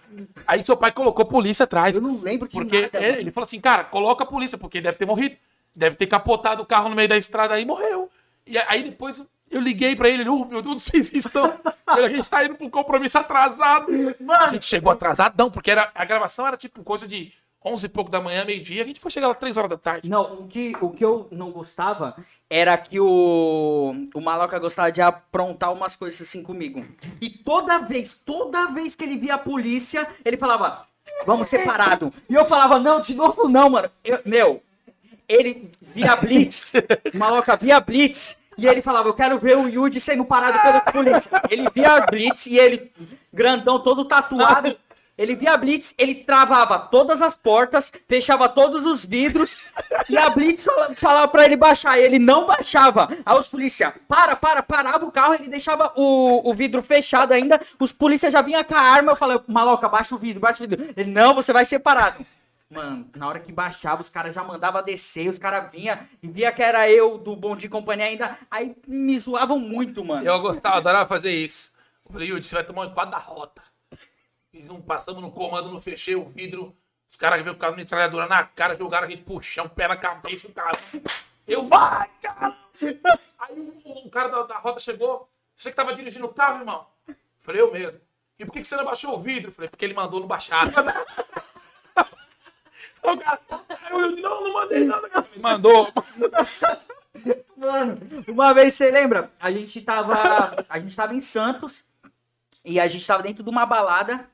[0.45, 1.95] Aí seu pai colocou a polícia atrás.
[1.95, 2.99] Eu não lembro de Porque nada.
[2.99, 5.36] ele, ele falou assim, cara, coloca a polícia, porque ele deve ter morrido.
[5.76, 8.09] Deve ter capotado o carro no meio da estrada aí e morreu.
[8.45, 11.59] E aí depois eu liguei pra ele, ele, oh, meu Deus, vocês estão.
[11.88, 13.91] a gente tá indo pro compromisso atrasado.
[13.91, 17.34] A Mano, gente chegou atrasadão, porque era, a gravação era tipo coisa de
[17.64, 18.84] 11 e pouco da manhã, meio-dia.
[18.84, 20.09] A gente foi chegar lá 3 horas da tarde.
[20.09, 22.16] não, o que, o que eu não gostava
[22.49, 26.84] era que o, o Maloca gostava de aprontar umas coisas assim comigo.
[27.22, 30.82] E toda vez, toda vez que ele via a polícia, ele falava,
[31.26, 32.12] vamos separado.
[32.30, 33.89] E eu falava, não, de novo não, mano.
[34.03, 34.64] Eu- meu,
[35.30, 36.74] ele via Blitz,
[37.14, 40.84] o Maloca via Blitz, e ele falava, eu quero ver o Yudi sendo parado pelos
[40.91, 41.32] polícia.
[41.49, 42.91] Ele via Blitz e ele,
[43.32, 44.76] grandão, todo tatuado,
[45.18, 49.68] ele via a Blitz, ele travava todas as portas, fechava todos os vidros,
[50.09, 53.07] e a Blitz fala- falava pra ele baixar, e ele não baixava.
[53.26, 57.59] Aí os polícia, para, para, parava o carro, ele deixava o, o vidro fechado ainda,
[57.80, 60.68] os polícias já vinham com a arma, eu falei, maloca, baixa o vidro, baixa o
[60.68, 60.93] vidro.
[60.95, 62.26] Ele, não, você vai ser parado.
[62.70, 66.53] Mano, na hora que baixava, os caras já mandavam descer, os caras vinham e via
[66.53, 68.38] que era eu do Bom Companhia ainda.
[68.49, 70.26] Aí me zoavam muito, mano.
[70.26, 71.74] Eu gostava, adorava fazer isso.
[72.05, 73.62] Eu falei, Yudi, você vai tomar um empate da rota.
[74.62, 76.78] Fiz um, passamos no comando, não fechei o vidro.
[77.09, 79.97] Os caras veio com a metralhadora na cara, jogaram a gente pro chão, pé na
[79.97, 80.78] cabeça, o cara.
[81.47, 82.55] Eu, vai, cara!
[83.39, 85.28] Aí o, o cara da, da rota chegou.
[85.55, 86.86] Você que tava dirigindo o carro, irmão?
[87.39, 87.99] Falei, eu mesmo.
[88.38, 89.51] E por que, que você não baixou o vidro?
[89.51, 90.68] Falei, porque ele mandou não baixar.
[93.01, 93.41] o cara,
[93.89, 95.09] eu, não, não mandei nada.
[95.32, 95.91] Ele mandou.
[97.57, 97.97] Mano,
[98.28, 99.32] uma vez você lembra?
[99.39, 100.64] A gente tava.
[100.70, 101.88] A gente tava em Santos
[102.64, 104.30] e a gente tava dentro de uma balada.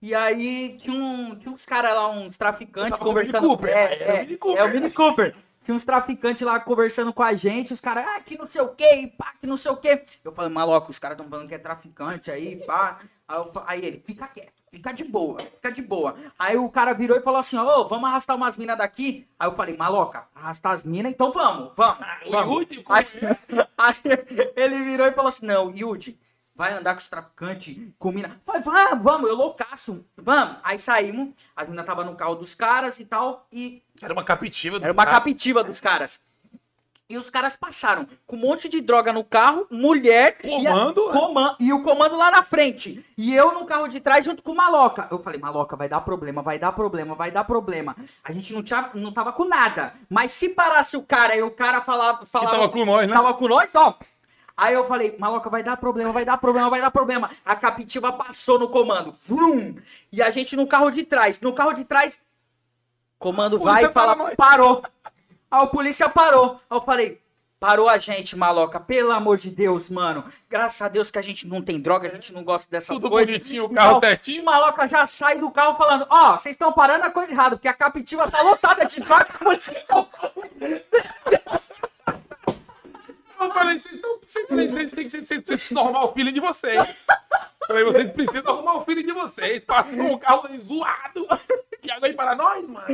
[0.00, 3.48] E aí tinha, um, tinha uns caras lá, uns traficantes tava o conversando.
[3.48, 3.70] Cooper.
[3.70, 4.60] É, o é, Mini Cooper.
[4.60, 5.34] é o Mini Cooper.
[5.62, 8.68] Tinha uns traficantes lá conversando com a gente, os caras, ah, que não sei o
[8.68, 10.02] que, pá, que não sei o que.
[10.24, 13.00] Eu falei, maluco, os caras estão falando que é traficante aí, pá.
[13.26, 16.14] Aí, eu aí ele, fica quieto, fica de boa, fica de boa.
[16.38, 19.28] Aí o cara virou e falou assim, ô, vamos arrastar umas minas daqui.
[19.38, 21.98] Aí eu falei, maloca, arrastar as minas, então vamos, vamos.
[22.24, 22.66] o vamos.
[22.88, 23.04] Aí,
[23.76, 23.94] aí
[24.56, 26.18] ele virou e falou assim, não, Yudi,
[26.58, 28.36] vai andar com os traficantes, com mina.
[28.44, 30.56] Falei, vamos, vamos, eu loucaço, vamos.
[30.64, 34.78] Aí saímos, as minas tava no carro dos caras e tal, e Era uma captiva
[34.80, 35.16] do era uma cara.
[35.18, 36.26] captiva dos caras.
[37.10, 41.12] E os caras passaram com um monte de droga no carro, mulher Comando, e, a-
[41.14, 41.18] né?
[41.20, 43.02] coman- e o comando lá na frente.
[43.16, 45.08] E eu no carro de trás junto com o Maloca.
[45.10, 47.96] Eu falei, Maloca, vai dar problema, vai dar problema, vai dar problema.
[48.22, 49.94] A gente não, tinha, não tava com nada.
[50.10, 52.26] Mas se parasse o cara e o cara falava.
[52.26, 53.14] falava tava com nós, né?
[53.14, 53.98] Tava com nós, ó.
[54.58, 57.30] Aí eu falei, Maloca, vai dar problema, vai dar problema, vai dar problema.
[57.44, 59.12] A captiva passou no comando.
[59.24, 59.76] Vrum!
[60.10, 61.40] E a gente no carro de trás.
[61.40, 62.20] No carro de trás,
[63.20, 64.34] comando vai e fala, nós.
[64.34, 64.82] parou.
[65.48, 66.60] Aí o polícia parou.
[66.68, 67.22] Aí eu falei,
[67.60, 68.80] parou a gente, maloca.
[68.80, 70.24] Pelo amor de Deus, mano.
[70.50, 73.08] Graças a Deus que a gente não tem droga, a gente não gosta dessa Tudo
[73.08, 73.30] coisa.
[73.30, 74.42] bonitinho, o carro Então, certinho.
[74.42, 77.68] O maloca já sai do carro falando, ó, vocês estão parando a coisa errada, porque
[77.68, 79.28] a captiva tá lotada de droga.
[83.40, 84.00] Eu falei, vocês.
[84.26, 86.96] Vocês, falei, vocês, têm que- vocês, precisam arrumar o filho de vocês.
[87.66, 89.62] Falei, vocês precisam arrumar o filho de vocês.
[89.62, 91.26] Passou o carro aí zoado.
[91.82, 92.86] E agora para nós, mano.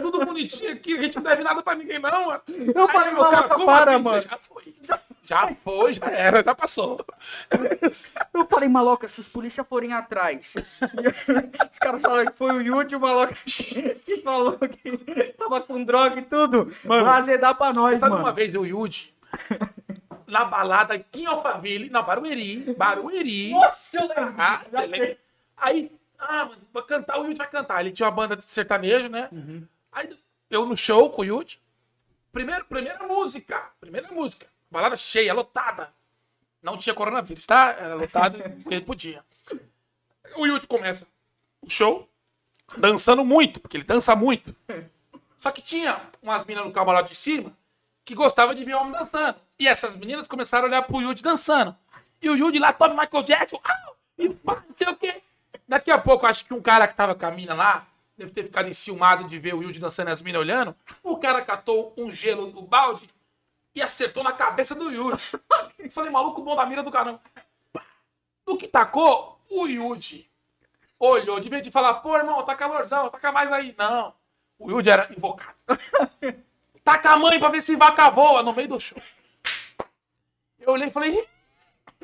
[0.00, 2.40] Tudo bonitinho aqui, a gente não deve nada pra ninguém, não, mano.
[2.48, 4.22] Eu falei, meu "Maloca, como para, assim?" mano.
[4.22, 4.74] Já foi.
[5.24, 7.04] Já foi, já era, já passou.
[8.34, 10.54] Eu falei, maloca, se os polícia forem atrás.
[10.56, 15.82] E os caras falaram que foi o Yudi, o maloca que falou que tava com
[15.84, 16.68] droga e tudo.
[16.86, 18.24] Mano, vai azedar pra nós, Sabe mano.
[18.24, 19.11] uma vez eu e o Yudi,
[20.26, 23.50] na balada aqui em Alphaville, na Barueri, Barueri.
[23.50, 24.34] Nossa, eu lembro.
[24.38, 24.62] Ah.
[25.56, 27.80] Aí, ah, mano, vai cantar, o Yudi vai cantar.
[27.80, 29.28] Ele tinha uma banda de sertanejo, né?
[29.30, 29.66] Uhum.
[29.92, 30.08] Aí
[30.50, 31.60] eu no show com o Yudi.
[32.32, 33.70] Primeiro, primeira música.
[33.78, 34.46] Primeira música.
[34.70, 35.92] Balada cheia, lotada.
[36.62, 37.76] Não tinha coronavírus, tá?
[37.78, 39.22] Era lotada porque podia.
[40.36, 41.06] O Yudi começa
[41.60, 42.08] o show
[42.78, 44.56] dançando muito, porque ele dança muito.
[45.36, 47.52] Só que tinha umas meninas no camarote de cima
[48.04, 49.36] que gostavam de ver homem dançando.
[49.58, 51.76] E essas meninas começaram a olhar pro Yudi dançando.
[52.20, 55.22] E o Yudi lá, toma Michael Jackson, au, e pá, não sei o quê.
[55.66, 57.86] Daqui a pouco, acho que um cara que tava com a mina lá,
[58.16, 60.74] deve ter ficado enciumado de ver o Yudi dançando e as minas olhando.
[61.02, 63.08] O cara catou um gelo do balde
[63.74, 65.22] e acertou na cabeça do Yudi.
[65.90, 67.20] Falei, maluco, bom da mira do caramba.
[68.46, 70.28] No que tacou, o Yudi
[70.98, 73.74] olhou, de vez de falar, pô, irmão, tá calorzão, taca mais aí.
[73.76, 74.14] Não.
[74.58, 75.56] O Yudi era invocado.
[76.84, 78.98] Taca a mãe pra ver se vaca voa no meio do show.
[80.58, 81.28] Eu olhei e falei.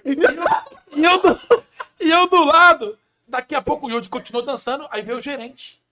[0.04, 1.64] E eu, e eu do,
[2.00, 2.98] e eu do lado.
[3.26, 5.82] Daqui a pouco o Yudi continuou dançando, aí veio o gerente.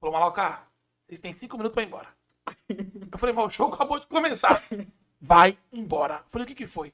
[0.00, 0.60] Falou, Maloca,
[1.06, 2.08] vocês têm cinco minutos pra ir embora.
[2.68, 4.62] Eu falei, mas o show acabou de começar.
[5.20, 6.16] Vai embora.
[6.16, 6.92] Eu falei, o que que foi?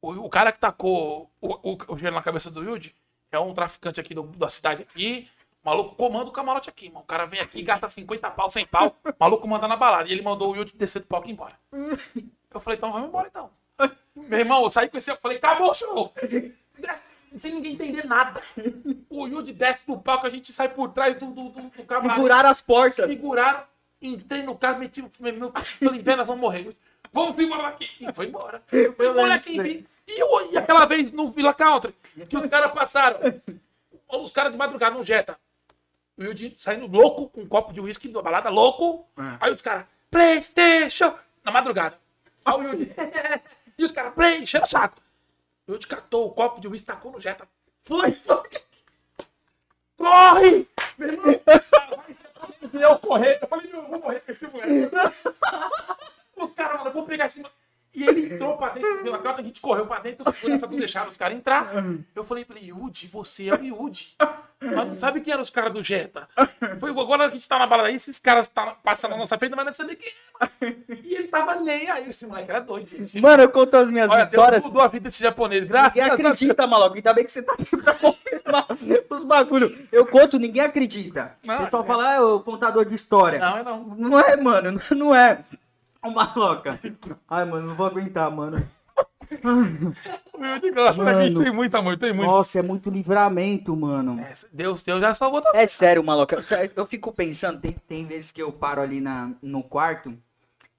[0.00, 2.94] O, o cara que tacou o, o, o na cabeça do Yudi
[3.30, 5.30] é um traficante aqui do- da cidade aqui.
[5.64, 7.00] O maluco comanda o camarote aqui, mano.
[7.00, 8.96] O cara vem aqui, gasta 50 pau, 100 pau.
[9.04, 10.08] O maluco manda na balada.
[10.08, 11.54] E ele mandou o Yudi descer do palco e ir embora.
[12.52, 13.50] Eu falei, então vamos embora então.
[14.14, 15.10] Meu irmão, eu saí com esse.
[15.10, 16.12] Eu falei, acabou o show.
[16.78, 17.02] Desce,
[17.36, 18.40] sem ninguém entender nada.
[19.08, 22.16] O Yudi desce do palco, a gente sai por trás do, do, do, do camarote.
[22.16, 23.06] Seguraram as portas.
[23.06, 23.62] Seguraram,
[24.00, 26.76] entrei no carro, meti o meu falei, velho, nós vamos morrer.
[27.12, 27.88] Vamos embora daqui.
[28.00, 28.62] E foi embora.
[29.36, 29.68] Disso quem daí.
[29.68, 29.86] vem.
[30.08, 31.94] E, eu, e aquela vez no Villa Country,
[32.28, 33.18] que os caras passaram.
[34.08, 35.38] Os caras de madrugada no Jetta.
[36.22, 39.08] O Yudi saindo louco, com um copo de uísque da balada, louco.
[39.40, 41.12] Aí os caras, Playstation,
[41.42, 41.98] na madrugada.
[42.44, 42.94] Aí o Yudi,
[43.76, 45.00] e os caras, Play, enchendo o saco.
[45.66, 47.48] O Yudi catou o copo de uísque, tacou no Jetta.
[47.80, 48.40] Foi, foi.
[49.96, 50.68] Corre!
[50.96, 53.38] Meu irmão, vai, eu correr.
[53.42, 54.94] Eu falei, meu, eu vou morrer com esse moleque.
[56.36, 57.44] O cara falou, eu vou pegar esse.
[57.94, 60.78] E ele entrou pra dentro pela carta, a gente correu pra dentro, os seguranças não
[60.78, 61.72] deixaram os caras entrar.
[62.14, 64.16] Eu falei pra ele, Yudi, você é o Yudi.
[64.62, 66.28] Mas não sabe quem eram os caras do Jetta.
[66.78, 69.38] Foi agora que a gente tá na balada aí, esses caras tá passando na nossa
[69.38, 70.74] frente, mas não sabe quem é.
[71.02, 72.08] E ele tava nem aí.
[72.08, 72.88] Esse moleque era doido.
[73.02, 74.64] Esse Mano, eu conto as minhas Olha, Deus histórias.
[74.64, 75.64] mudou a vida desse japonês.
[75.64, 76.20] Graças Ninguém a Deus.
[76.30, 76.94] acredita, maluco.
[76.96, 78.66] Ainda bem que você tá aqui pra confirmar
[79.10, 79.88] os bagulho.
[79.90, 81.36] Eu conto, ninguém acredita.
[81.44, 81.86] Não, o pessoal é.
[81.86, 83.38] fala, ah, é o contador de história.
[83.38, 83.82] Não, é não.
[83.96, 85.40] Não é, mano, não- não é.
[86.02, 86.78] Ô, maloca.
[87.28, 88.68] Ai, mano, não vou aguentar, mano.
[90.42, 91.42] Meu Deus, Mano.
[91.44, 92.28] tem muito amor, tem muito.
[92.30, 94.18] Nossa, é muito livramento, mano.
[94.20, 95.60] É, Deus, Deus já salvou também.
[95.60, 96.36] É sério, maloca.
[96.36, 100.16] Eu- Eu fico pensando, tem, tem vezes que eu paro ali na, no quarto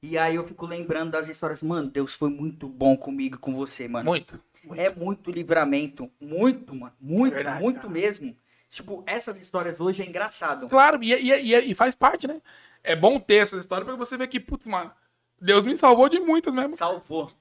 [0.02, 1.64] e aí eu fico lembrando das histórias.
[1.64, 4.06] Mano, Deus foi muito bom comigo e com você, mano.
[4.06, 4.40] Muito.
[4.66, 4.82] muito.
[4.82, 6.12] É muito livramento.
[6.20, 6.94] Muito, mano.
[7.00, 7.90] Muito, Verdade, muito cara.
[7.90, 8.36] mesmo.
[8.70, 10.68] Tipo, essas histórias hoje é engraçado.
[10.68, 12.42] Claro, e, e, e, e faz parte, né?
[12.84, 14.92] É bom ter essa história pra você ver que, putz, mano,
[15.40, 16.76] Deus me salvou de muitas mesmo.
[16.76, 17.32] Salvou.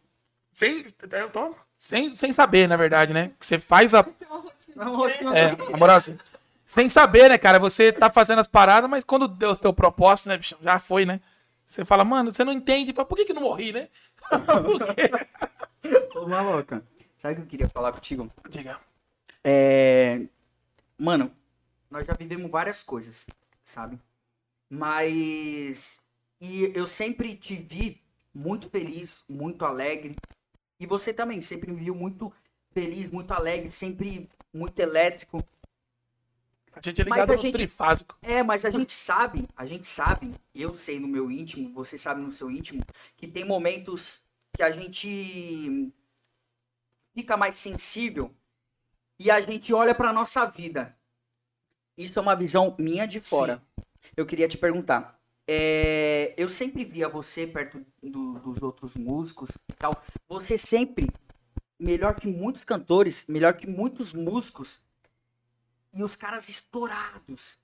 [0.52, 3.32] Sem, eu tô- sem, sem saber, na verdade, né?
[3.40, 4.06] Você faz a.
[4.76, 5.34] Não.
[5.34, 6.16] É, na moral, assim.
[6.64, 7.58] Sem saber, né, cara?
[7.58, 10.56] Você tá fazendo as paradas, mas quando deu o teu propósito, né, bicho?
[10.62, 11.20] Já foi, né?
[11.66, 12.92] Você fala, mano, você não entende.
[12.92, 13.88] Fala, Por que, que não morri, né?
[14.30, 15.10] Por quê?
[16.14, 16.84] Ô, maloca.
[17.18, 18.30] Sabe o que eu queria falar contigo?
[18.48, 18.78] Diga.
[19.42, 20.20] É.
[20.96, 21.32] Mano,
[21.90, 23.26] nós já vivemos várias coisas,
[23.60, 23.98] sabe?
[24.70, 26.04] Mas.
[26.40, 28.00] E eu sempre te vi
[28.32, 30.14] muito feliz, muito alegre.
[30.82, 32.32] E você também sempre me viu muito
[32.72, 35.40] feliz, muito alegre, sempre muito elétrico.
[36.72, 38.18] A gente é Mas ligado a no gente- trifásico.
[38.20, 42.20] É, mas a gente sabe, a gente sabe, eu sei no meu íntimo, você sabe
[42.20, 42.82] no seu íntimo,
[43.16, 45.92] que tem momentos que a gente
[47.14, 48.34] fica mais sensível
[49.20, 50.98] e a gente olha pra nossa vida.
[51.96, 53.62] Isso é uma visão minha de fora.
[54.16, 55.16] Eu queria te perguntar.
[55.54, 59.94] É, eu sempre via você perto do- dos outros músicos e tal.
[60.28, 61.08] Você sempre,
[61.78, 64.80] melhor que muitos cantores, melhor que muitos músicos,
[65.92, 67.58] e os caras estourados.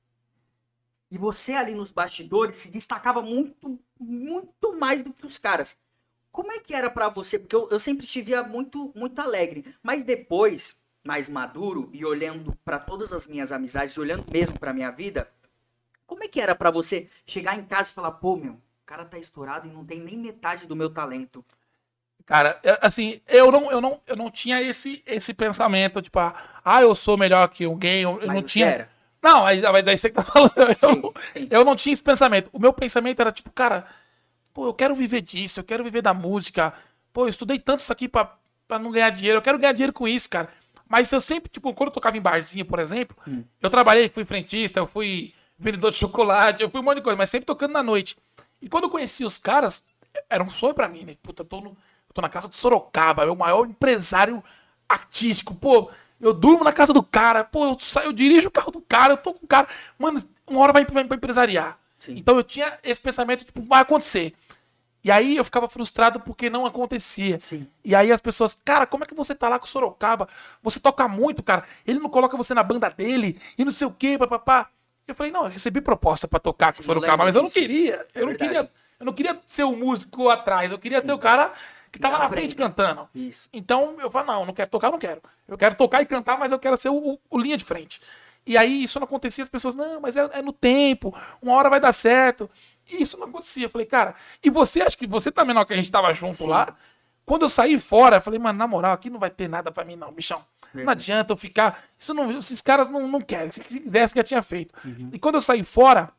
[1.11, 5.78] E você ali nos bastidores se destacava muito, muito mais do que os caras.
[6.30, 7.39] Como é que era pra você?
[7.39, 9.64] Porque eu, eu sempre te via muito, muito alegre.
[9.82, 14.91] Mas depois, mais maduro e olhando pra todas as minhas amizades, olhando mesmo pra minha
[14.91, 15.30] vida,
[16.09, 19.05] como é que era pra você chegar em casa e falar, pô, meu, o cara
[19.05, 21.45] tá estourado e não tem nem metade do meu talento.
[22.27, 26.35] Cara, é, assim, eu não, eu não, eu não tinha esse, esse pensamento, tipo, ah,
[26.65, 28.67] ah, eu sou melhor que alguém, eu, não você tinha.
[28.67, 28.91] era?
[29.23, 29.43] Não,
[29.73, 30.53] mas aí você que tá falando.
[30.57, 31.49] Eu, não- sim.
[31.51, 32.51] eu não tinha esse pensamento.
[32.53, 33.87] O meu pensamento era tipo, cara,
[34.55, 36.75] pô, eu quero viver disso, eu quero viver da música.
[37.13, 38.37] Pô, eu estudei tanto isso aqui pra,
[38.67, 40.49] pra não ganhar dinheiro, eu quero ganhar dinheiro com isso, cara.
[40.89, 43.45] Mas eu sempre, tipo, quando eu tocava em barzinho, por exemplo, Hum.
[43.61, 47.17] eu trabalhei, fui frentista, eu fui vendedor de chocolate, eu fui um monte de coisa,
[47.17, 48.17] mas sempre tocando na noite.
[48.61, 49.85] E quando eu conheci os caras,
[50.29, 51.17] era um sonho pra mim, né?
[51.23, 54.43] Puta, eu tô, no, eu tô na casa do Sorocaba, é o maior empresário
[54.89, 55.55] artístico.
[55.55, 55.91] Pô,
[56.21, 59.17] eu durmo na casa do cara, pô, eu, eu dirijo o carro do cara, eu
[59.17, 59.69] tô com o cara.
[59.99, 61.79] Mano, uma hora vai pra, pra empresariar.
[61.97, 62.15] Sim.
[62.17, 64.35] Então eu tinha esse pensamento, tipo, vai acontecer.
[65.05, 67.39] E aí eu ficava frustrado porque não acontecia.
[67.39, 67.67] Sim.
[67.85, 70.29] E aí as pessoas, cara, como é que você tá lá com o Sorocaba?
[70.63, 71.65] Você toca muito, cara.
[71.87, 74.69] Ele não coloca você na banda dele e não sei o quê, papapá.
[75.09, 77.51] Eu falei, não, eu recebi proposta pra tocar com o Sim, Sorocaba, mas eu não
[77.51, 78.07] queria.
[78.15, 78.39] Eu não verdade.
[78.39, 81.53] queria, eu não queria ser o músico atrás, eu queria ser o cara
[81.91, 82.57] que tava Na na frente frente.
[82.57, 83.09] cantando.
[83.15, 83.49] Isso.
[83.53, 85.23] Então eu falo, não, não quero tocar, eu não quero.
[85.49, 88.01] Eu quero tocar e cantar, mas eu quero ser o, o- linha de frente.
[88.47, 91.71] E aí isso não acontecia, as pessoas, não, mas é, é no tempo, uma hora
[91.71, 92.49] vai dar certo.
[92.91, 93.67] E isso não acontecia.
[93.67, 96.47] Eu falei, cara, e você, acho que você tá menor que a gente tava junto
[96.47, 96.75] lá.
[97.27, 99.85] Quando eu saí fora, eu falei, mano, na moral, aqui não vai ter nada pra
[99.85, 100.43] mim, não, bichão.
[100.79, 101.12] Não Verdade.
[101.12, 101.85] adianta eu ficar.
[101.99, 103.51] Isso não, esses caras não, não querem.
[103.51, 104.74] Se, se quisesse, já tinha feito.
[104.85, 105.11] Uhum.
[105.12, 106.11] E quando eu saí fora,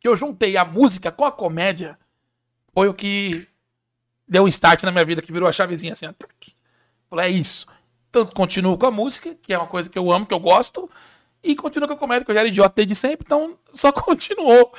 [0.00, 1.98] que eu juntei a música com a comédia,
[2.72, 3.46] foi o que
[4.28, 6.06] deu um start na minha vida, que virou a chavezinha assim.
[7.08, 7.66] Falei, é isso.
[8.10, 10.90] Tanto continuo com a música, que é uma coisa que eu amo, que eu gosto,
[11.42, 14.72] e continuo com a comédia, que eu já era idiota desde sempre, então só continuou.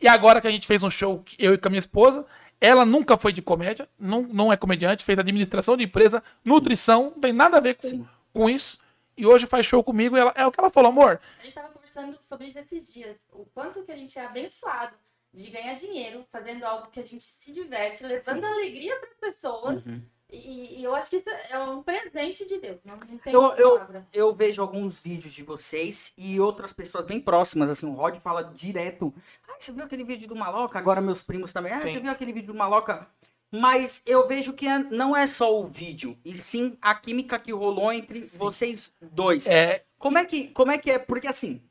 [0.00, 2.26] E agora que a gente fez um show, eu e com a minha esposa,
[2.60, 7.20] ela nunca foi de comédia, não, não é comediante, fez administração de empresa, nutrição, não
[7.20, 8.06] tem nada a ver com,
[8.36, 8.78] com isso.
[9.16, 11.18] E hoje faz show comigo e ela, é o que ela falou, amor.
[11.40, 13.16] A gente tava conversando sobre isso esses dias.
[13.32, 14.94] O quanto que a gente é abençoado
[15.32, 19.86] de ganhar dinheiro fazendo algo que a gente se diverte, levando alegria para as pessoas.
[19.86, 20.02] Uhum.
[20.30, 22.80] E, e eu acho que isso é um presente de Deus.
[22.84, 24.06] Não, não tem Eu, eu, palavra.
[24.12, 28.42] eu vejo alguns vídeos de vocês e outras pessoas bem próximas, assim, o Rod fala
[28.42, 29.14] direto.
[29.48, 30.78] Ah, você viu aquele vídeo do Maloca?
[30.78, 31.72] Agora meus primos também.
[31.72, 31.92] Ah, Sim.
[31.92, 33.08] você viu aquele vídeo do Maloca?
[33.52, 37.52] Mas eu vejo que é- não é só o vídeo, e sim a química que
[37.52, 39.46] rolou entre vocês dois.
[39.46, 40.98] É, Como é que, como é que é?
[40.98, 41.62] Porque assim,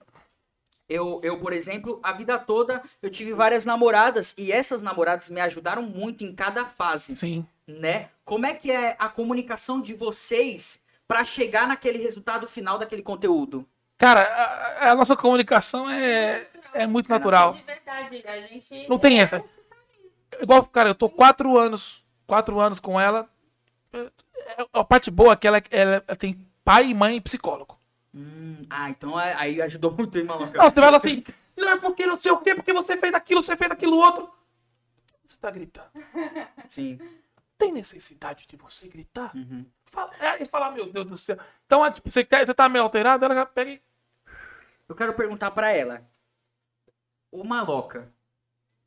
[0.90, 5.42] eu, eu, por exemplo, a vida toda eu tive várias namoradas e essas namoradas me
[5.42, 7.46] ajudaram muito em cada fase sim.
[7.68, 8.10] né?
[8.24, 13.68] Como é que é a comunicação de vocês pra chegar naquele resultado final daquele conteúdo?
[13.98, 17.54] Cara, a, a nossa comunicação é, é muito natural.
[17.54, 18.88] De verdade, a gente.
[18.90, 19.44] Não tem é- essa.
[20.42, 23.30] Igual, cara, eu tô quatro anos, quatro anos com ela.
[23.94, 24.10] É,
[24.74, 27.80] A parte boa é que ela, ela tem pai, mãe e psicólogo.
[28.14, 30.58] Hum, ah, então é- aí ajudou muito, hein, maluca?
[30.58, 31.24] Não, você lá assim,
[31.58, 34.30] não é porque não sei o quê, porque você fez aquilo, você fez aquilo outro.
[35.26, 35.90] Você tá gritando.
[36.70, 37.00] Sim.
[37.58, 39.34] Tem necessidade de você gritar?
[39.36, 39.66] Uhum.
[39.86, 41.38] Fala, é, e falar, meu Deus do céu.
[41.66, 43.82] Então, é, tipo, você, quer, você tá meio alterado, ela pega e.
[44.88, 46.06] Eu quero perguntar pra ela.
[47.32, 48.12] O Maloca.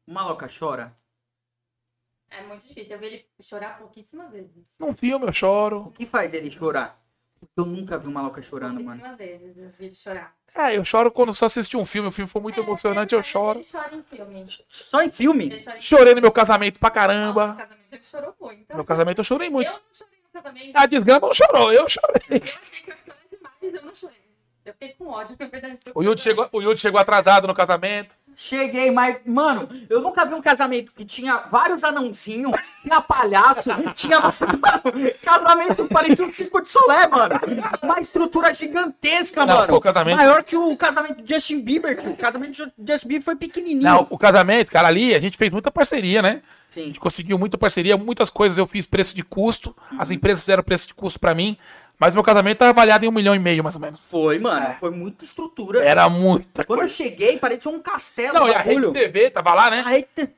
[0.07, 0.97] O Maloca chora?
[2.31, 2.93] É muito difícil.
[2.93, 4.51] Eu vi ele chorar pouquíssimas vezes.
[4.79, 5.87] Num filme eu choro.
[5.87, 7.01] O que faz ele chorar?
[7.41, 9.01] Porque eu nunca vi o Maloca chorando, mano.
[9.01, 10.35] Pouquíssimas vezes eu vi ele chorar.
[10.55, 13.21] É, eu choro quando só assisti um filme, o filme foi muito É, emocionante, ele-
[13.21, 13.59] eu choro.
[13.61, 14.45] Ele chora em filme.
[14.69, 15.63] Só em filme?
[15.65, 17.55] Chora em Chorei no meu casamento pra Nossa, no caramba.
[17.57, 18.77] casamento ele chorou muito.
[18.77, 19.71] No casamento eu chorei Eu muito.
[19.71, 20.77] não chorei no casamento.
[20.77, 22.39] A desgrama não chorou, eu chorei.
[22.39, 24.29] Eu achei que eu ia chorar demais, eu não chorei.
[24.65, 25.79] Eu fiquei com ódio, na verdade.
[25.95, 28.15] O Yudi chegou, o Yudi chegou atrasado no casamento.
[28.41, 34.21] Cheguei, mas, mano, eu nunca vi um casamento que tinha vários anãozinhos, tinha palhaço, tinha.
[34.31, 37.35] Mano, casamento parecia um circo de solé, mano.
[37.83, 39.75] Uma estrutura gigantesca, Não, mano.
[39.75, 42.11] o casamento- Maior que o casamento do Justin Bieber, tio.
[42.13, 43.83] O casamento do Justin Bieber foi pequenininho.
[43.83, 46.41] Não, o casamento, cara, ali a gente fez muita parceria, né?
[46.69, 46.85] A Sim.
[46.85, 49.75] gente conseguiu muita parceria, muitas coisas eu fiz preço de custo.
[49.99, 51.59] As empresas fizeram preço de custo pra mim.
[51.99, 53.99] Mas meu casamento tá avaliado em um milhão e meio, mais ou menos.
[54.01, 54.77] Foi, mano.
[54.79, 55.85] Foi muita estrutura.
[55.85, 56.95] Era muita Quando eu coisa.
[56.95, 58.35] cheguei, parecia um castelo.
[58.35, 58.93] Não, e a Rede.
[58.93, 59.83] TV tava lá, né?
[59.85, 60.29] Aí, te-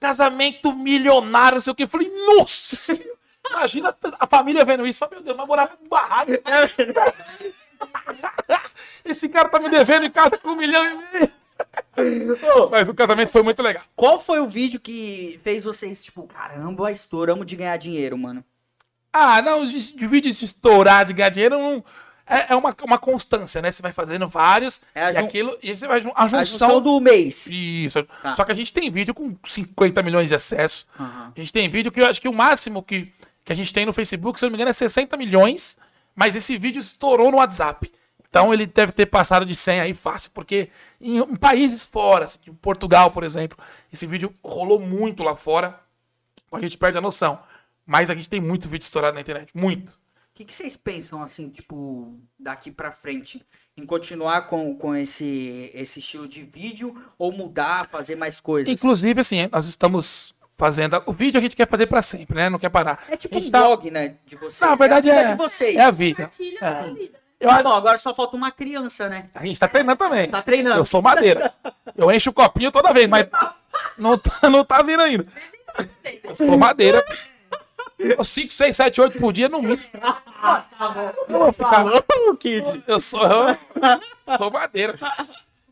[0.00, 1.82] Casamento milionário, não sei o que.
[1.84, 2.94] Eu falei, nossa!
[3.50, 5.00] Imagina a família vendo isso.
[5.00, 6.32] Falei, meu Deus, mas morava em barraco.
[9.04, 11.32] Esse cara tá me devendo em casa com um milhão e meio.
[12.70, 13.82] Mas o casamento foi muito legal.
[13.94, 18.44] Qual foi o vídeo que fez vocês, tipo, caramba, estouramos de ganhar dinheiro, mano?
[19.12, 21.84] Ah, não, de, de vídeo de estourar, de ganhar dinheiro, não,
[22.26, 23.70] é, é uma, uma constância, né?
[23.70, 26.80] Você vai fazendo vários, É e jun- aquilo, e você vai a junção, A junção
[26.80, 27.46] do mês.
[27.46, 28.02] Isso.
[28.22, 28.34] Tá.
[28.36, 30.86] Só que a gente tem vídeo com 50 milhões de acessos.
[30.98, 31.32] Aham.
[31.36, 33.12] A gente tem vídeo que eu acho que o máximo que,
[33.44, 35.76] que a gente tem no Facebook, se eu não me engano, é 60 milhões.
[36.14, 37.90] Mas esse vídeo estourou no WhatsApp.
[38.28, 42.38] Então ele deve ter passado de 100 aí fácil, porque em, em países fora, assim,
[42.38, 43.58] tipo Portugal, por exemplo,
[43.92, 45.78] esse vídeo rolou muito lá fora.
[46.50, 47.38] A gente perde a noção.
[47.86, 49.50] Mas a gente tem muito vídeo estourado na internet.
[49.54, 49.90] Muito.
[49.90, 53.44] O que, que vocês pensam, assim, tipo, daqui pra frente?
[53.76, 58.72] Em continuar com, com esse, esse estilo de vídeo ou mudar, fazer mais coisas?
[58.72, 61.02] Inclusive, assim, nós estamos fazendo.
[61.06, 62.48] O vídeo a gente quer fazer pra sempre, né?
[62.48, 63.04] Não quer parar.
[63.10, 64.60] É tipo a um tá- vlog, né, de vocês.
[64.60, 65.76] Não, a verdade a vida é, de vocês.
[65.76, 66.30] é a vida.
[66.60, 66.66] É.
[66.66, 67.22] a vida.
[67.40, 69.24] Eu, Ah, bom, agora só falta uma criança, né?
[69.34, 70.30] a gente tá treinando também.
[70.30, 70.78] Tá treinando.
[70.78, 71.52] Eu sou madeira.
[71.96, 73.26] Eu encho o copinho toda vez, mas
[73.98, 75.26] não tá, não tá vindo ainda.
[76.22, 77.04] Eu sou madeira.
[78.24, 79.78] 5, 6, 7, 8 por dia no mínimo.
[81.28, 81.84] Eu vou ficar.
[82.38, 82.82] Kid.
[82.86, 84.94] Eu sou, eu sou madeira.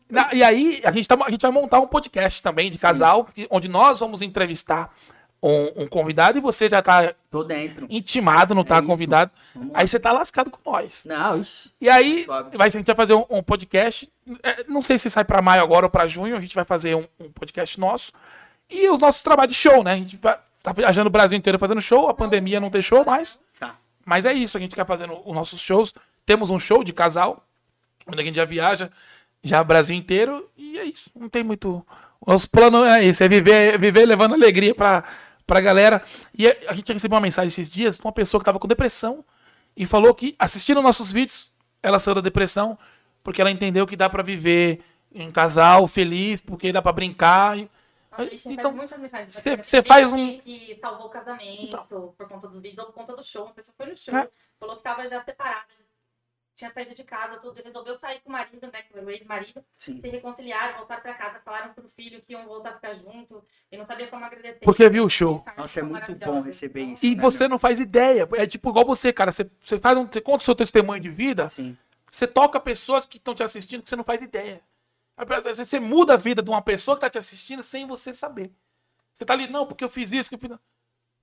[0.09, 3.25] Na- E aí, a gente, tá- a gente vai montar um podcast também de casal,
[3.25, 4.93] que- onde nós vamos entrevistar
[5.43, 7.87] um, um convidado e você já tá Tô dentro.
[7.89, 8.87] intimado, não tá isso.
[8.87, 9.31] convidado.
[9.73, 11.03] Aí você tá lascado com nós.
[11.05, 11.71] Não, ixi.
[11.81, 14.07] E aí, vai, a gente vai fazer um, um podcast.
[14.43, 16.37] é, não sei se sai pra maio agora ou pra junho.
[16.37, 18.11] A gente vai fazer um, um podcast nosso.
[18.69, 19.93] E os nossos trabalhos de show, né?
[19.93, 22.09] A gente vai, tá viajando o Brasil inteiro fazendo show.
[22.09, 23.39] A pandemia não deixou mais.
[23.59, 23.75] Tá.
[24.05, 25.93] Mas é isso, a gente quer fazendo os nossos shows.
[26.25, 27.43] Temos um show de casal,
[28.07, 28.91] onde a gente já viaja,
[29.43, 30.49] já o Brasil inteiro.
[30.57, 31.11] E é isso.
[31.15, 31.85] Não tem muito.
[32.19, 35.03] O nosso plano é esse: é viver, viver levando alegria pra,
[35.45, 36.03] pra galera.
[36.37, 38.67] E a a gente recebeu uma mensagem esses dias de uma pessoa que tava com
[38.67, 39.23] depressão
[39.75, 41.51] e falou que assistindo nossos vídeos,
[41.81, 42.77] ela saiu da depressão
[43.23, 44.81] porque ela entendeu que dá pra viver
[45.13, 47.57] em casal feliz, porque dá pra brincar.
[47.57, 47.69] E-
[48.11, 49.33] a gente recebe Então, muitas mensagens.
[49.33, 50.41] cê- Tem cê gente faz um- Que,
[50.75, 53.45] que salvou o casamento por conta dos vídeos ou por conta do show.
[53.45, 54.29] Uma pessoa foi no show, É.
[54.59, 55.65] falou que tava já separada,
[56.55, 57.59] tinha saído de casa, tudo.
[57.59, 58.83] e Resolveu sair com o marido, né?
[58.91, 59.63] Foi o ex-marido.
[59.77, 63.43] Se reconciliaram, voltaram pra casa, falaram pro filho que iam voltar a ficar junto.
[63.71, 64.59] E não sabia como agradecer.
[64.63, 65.43] Porque viu o show.
[65.57, 67.05] Nossa, é muito bom receber isso.
[67.05, 67.49] E né, você meu?
[67.51, 68.27] não faz ideia.
[68.33, 69.31] É tipo igual você, cara.
[69.31, 71.75] Você, você faz um, você conta o seu testemunho de vida, Sim.
[72.11, 74.61] você toca pessoas que estão te assistindo que você não faz ideia.
[75.53, 78.51] Você muda a vida de uma pessoa que tá te assistindo sem você saber.
[79.13, 80.51] Você tá ali, não, porque eu fiz isso, que eu fiz.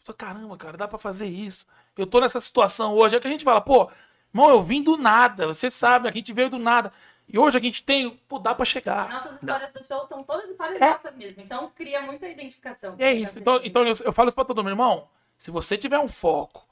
[0.05, 1.67] Só, caramba, cara, dá pra fazer isso.
[1.97, 3.17] Eu tô nessa situação hoje.
[3.17, 3.91] É que a gente fala, pô,
[4.33, 5.47] irmão, eu vim do nada.
[5.47, 6.93] Você sabe, a gente veio do nada.
[7.29, 9.09] E hoje a gente tem, pô, dá pra chegar.
[9.11, 10.91] Nossas histórias do show são todas histórias É.
[10.91, 11.43] nossas mesmo.
[11.43, 12.95] Então cria muita identificação.
[12.99, 13.39] É isso.
[13.39, 15.09] Então, então eu, eu falo isso pra todo mundo, irmão.
[15.37, 16.67] Se você tiver um foco,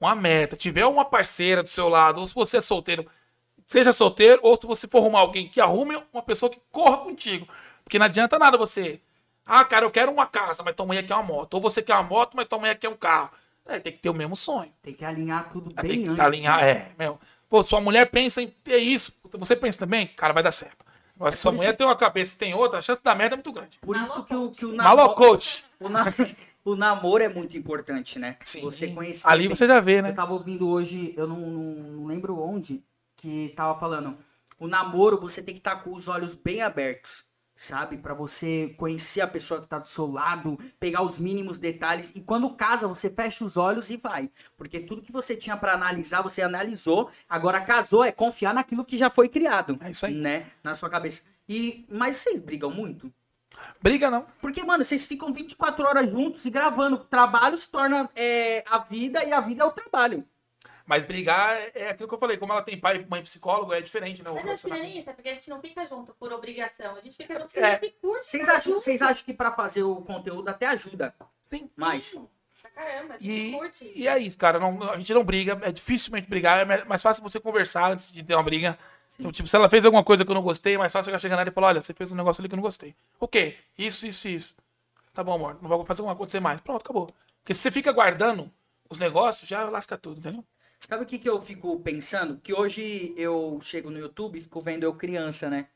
[0.00, 3.06] uma meta, tiver uma parceira do seu lado, ou se você é solteiro,
[3.72, 7.46] seja solteiro, ou se você for arrumar alguém que arrume uma pessoa que corra contigo.
[7.84, 9.00] Porque não adianta nada você.
[9.44, 11.54] Ah, cara, eu quero uma casa, mas tua mulher quer uma moto.
[11.54, 13.30] Ou você quer uma moto, mas tua mulher quer um carro.
[13.66, 14.72] É, tem que ter o mesmo sonho.
[14.82, 16.20] Tem que alinhar tudo Tem bem que antes.
[16.20, 16.70] alinhar, né?
[16.70, 17.18] é, meu.
[17.48, 19.12] Pô, sua mulher pensa em ter isso.
[19.32, 20.06] Você pensa também?
[20.06, 20.84] Cara, vai dar certo.
[21.16, 23.36] Mas se sua mulher tem uma cabeça e tem outra, a chance da merda é
[23.36, 23.78] muito grande.
[23.80, 25.14] Por isso que o, que o namoro.
[25.78, 26.04] O, na-
[26.64, 28.36] o namoro é muito importante, né?
[28.40, 28.62] Sim.
[28.62, 29.28] Você conhecer.
[29.28, 29.54] Ali bem.
[29.56, 30.10] você já vê, né?
[30.10, 32.82] Eu tava ouvindo hoje, eu não- não lembro onde,
[33.22, 34.18] que tava falando.
[34.58, 37.96] O namoro você tem que estar com os olhos bem abertos, sabe?
[37.96, 42.10] Pra você conhecer a pessoa que tá do seu lado, pegar os mínimos detalhes.
[42.16, 44.28] E quando casa, você fecha os olhos e vai.
[44.56, 47.10] Porque tudo que você tinha pra analisar, você analisou.
[47.28, 49.78] Agora casou, é confiar naquilo que já foi criado.
[49.80, 50.14] É isso aí.
[50.14, 50.46] Né?
[50.62, 51.22] Na sua cabeça.
[51.48, 53.12] E, mas vocês brigam muito?
[53.80, 54.26] Briga não.
[54.40, 56.98] Porque, mano, vocês ficam 24 horas juntos e gravando.
[56.98, 60.26] Trabalho se torna é, a vida e a vida é o trabalho.
[60.86, 62.36] Mas brigar é- é aquilo que eu falei.
[62.36, 64.30] Como ela tem pai, mãe psicólogo, é diferente, né?
[64.30, 66.96] Mas acho que não é é porque a gente não fica junto por obrigação.
[66.96, 67.64] A gente fica junto porque É.
[67.64, 68.26] a gente curte.
[68.30, 68.80] Vocês acham, junto.
[68.80, 71.14] vocês acham que pra fazer o conteúdo até ajuda
[71.44, 71.68] Sim.
[71.76, 72.04] mais?
[72.04, 72.28] Sim,
[72.60, 73.90] Pra caramba, E, curte.
[73.92, 74.60] e é isso, cara.
[74.60, 75.58] Não, a gente não briga.
[75.62, 76.60] É dificilmente brigar.
[76.60, 78.78] É mais fácil você conversar antes de ter uma briga.
[79.18, 81.18] Então, tipo, se ela fez alguma coisa que eu não gostei, é mais fácil eu
[81.18, 82.94] chegar nela e falar: olha, você fez um negócio ali que eu não gostei.
[83.18, 83.56] O quê?
[83.76, 84.56] Isso, isso, isso.
[85.12, 85.58] Tá bom, amor.
[85.60, 86.60] Não vai fazer alguma acontecer mais.
[86.60, 87.10] Pronto, acabou.
[87.42, 88.48] Porque se você fica guardando
[88.88, 90.44] os negócios, já lasca tudo, entendeu?
[90.88, 92.38] Sabe o que, que eu fico pensando?
[92.42, 95.68] Que hoje eu chego no YouTube e fico vendo eu criança, né?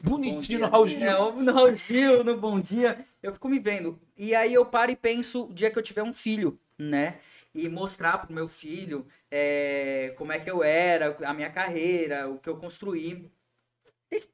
[0.00, 1.02] Bonitinho no Raul Gil.
[1.02, 3.04] É, no Raul Gil, no Bom Dia.
[3.22, 3.98] Eu fico me vendo.
[4.16, 7.18] E aí eu paro e penso o dia que eu tiver um filho, né?
[7.54, 12.38] E mostrar pro meu filho é, como é que eu era, a minha carreira, o
[12.38, 13.30] que eu construí.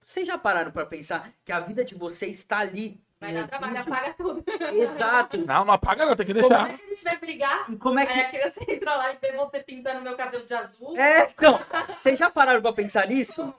[0.05, 3.01] Vocês- já pararam pra pensar que a vida de vocês está ali?
[3.24, 4.44] Vai dar trabalho, apaga tudo.
[4.74, 5.38] Exato.
[5.38, 6.14] Não, não apaga, não.
[6.16, 6.70] Tem que Como deixar.
[6.70, 7.64] é que a gente vai brigar?
[7.70, 8.20] E como é Aí que.
[8.20, 10.96] a criança entra lá e vê você pintando meu cabelo de azul.
[10.96, 11.58] É, então,
[11.96, 13.52] vocês já pararam pra pensar nisso?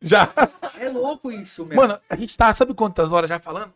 [0.00, 0.28] Já.
[0.78, 1.76] É louco isso, meu.
[1.76, 3.72] Mano, a gente tá, sabe quantas horas já falando?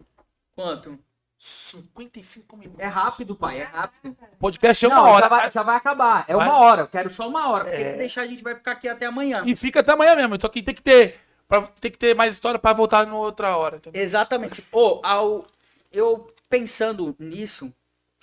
[0.55, 0.99] Quanto?
[1.41, 2.81] 55 minutos.
[2.81, 4.17] É rápido, pai, é rápido.
[4.33, 5.23] O podcast é uma Não, hora.
[5.23, 6.25] Já vai, já vai acabar.
[6.27, 6.55] É uma Vai?
[6.57, 6.81] hora.
[6.83, 7.65] Eu quero só uma hora.
[7.65, 7.93] Porque É.
[7.93, 9.43] se deixar, a gente vai ficar aqui até amanhã.
[9.47, 10.37] E fica até amanhã mesmo.
[10.41, 11.19] Só que tem que ter.
[11.49, 13.77] Pra, tem que ter mais história pra voltar em outra hora.
[13.79, 14.03] Entendeu?
[14.03, 14.65] Exatamente.
[14.73, 15.47] Ô, ao,
[15.91, 17.73] eu pensando nisso,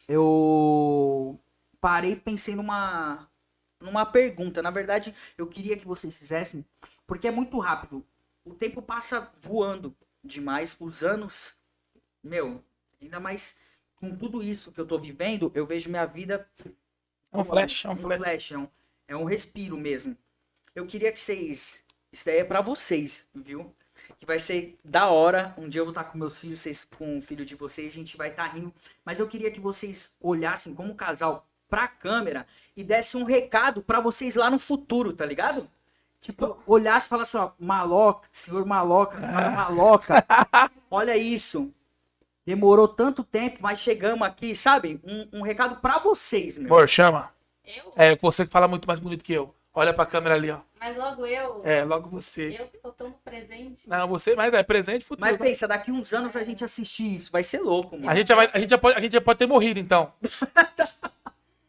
[0.08, 1.40] eu
[1.82, 3.30] parei e pensei numa,
[3.82, 4.62] numa pergunta.
[4.62, 6.66] Na verdade, eu queria que vocês fizessem,
[7.08, 8.06] porque é muito rápido.
[8.46, 10.78] O tempo passa voando demais.
[10.80, 11.58] Os anos,
[12.24, 12.64] meu,
[13.02, 13.58] ainda mais
[13.98, 16.48] com tudo isso que eu tô vivendo, eu vejo minha vida
[17.32, 18.18] É um flash, é um um flash.
[18.18, 18.70] flash, é um,
[19.08, 20.18] é um respiro mesmo.
[20.76, 21.85] Eu queria que vocês.
[22.16, 23.76] Isso daí é pra vocês, viu?
[24.18, 25.54] Que vai ser da hora.
[25.58, 27.96] Um dia eu vou estar com meus filhos, vocês com o filho de vocês, a
[27.98, 28.74] gente vai estar rindo.
[29.04, 34.00] Mas eu queria que vocês olhassem como casal pra câmera e dessem um recado pra
[34.00, 35.70] vocês lá no futuro, tá ligado?
[36.18, 40.26] Tipo, olhasse e falasse, ó, maloca, senhor maloca, senhora maloca.
[40.90, 41.70] Olha isso.
[42.46, 45.02] Demorou tanto tempo, mas chegamos aqui, sabe?
[45.04, 46.74] Um, um recado pra vocês, meu.
[46.74, 47.30] Amor, chama.
[47.66, 47.92] Eu?
[47.98, 49.54] É você que fala muito mais bonito que eu.
[49.76, 50.60] Olha pra câmera ali, ó.
[50.80, 51.62] Mas logo eu.
[51.66, 52.56] É, logo você.
[52.58, 53.82] Eu que sou tão presente.
[53.88, 55.30] Não, você, mas é presente e futuro.
[55.30, 58.10] Mas pensa, daqui uns anos a gente assistir isso, vai ser louco, mano.
[58.10, 60.14] A gente, já vai, a, gente já pode, a gente já pode ter morrido, então.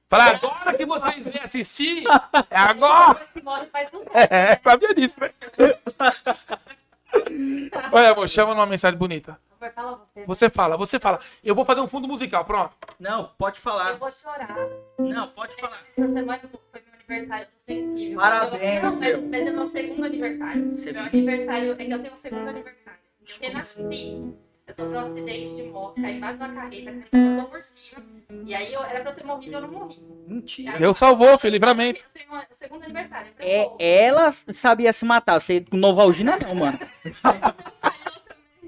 [0.08, 2.04] Fala, agora que vocês vêm assistir,
[2.48, 3.20] é agora.
[3.42, 4.10] Morre faz sucesso.
[4.14, 5.34] É, sabia disso, né?
[7.90, 9.36] Olha, amor, chama numa mensagem bonita.
[9.58, 10.24] Você.
[10.26, 11.18] Você fala, você fala.
[11.42, 12.76] Eu vou fazer um fundo musical, pronto.
[13.00, 13.96] Não, pode Eu falar.
[13.96, 14.54] vou chorar.
[14.98, 15.76] Não, pode falar.
[15.96, 16.40] Essa semana
[16.70, 18.16] foi meu aniversário, eu tô sensível.
[18.18, 19.22] Parabéns, Não, mas, meu.
[19.28, 20.80] mas é meu segundo aniversário.
[20.80, 21.02] Segundo.
[21.02, 23.00] Meu aniversário é que eu tenho um segundo aniversário.
[23.20, 24.34] Eu renasci.
[24.66, 27.62] Eu sofri um acidente de moto, caí embaixo de uma carreta, a carreta passou por
[27.62, 28.02] cima.
[28.44, 30.02] E aí eu, era pra eu ter morrido e eu não morri.
[30.26, 30.76] Mentira.
[30.76, 32.04] Deus salvou, foi livramento.
[32.04, 33.30] Eu tenho o segundo aniversário.
[33.38, 35.40] eu É, ela sabia se matar.
[35.40, 36.78] Você com Novalgina não, mano.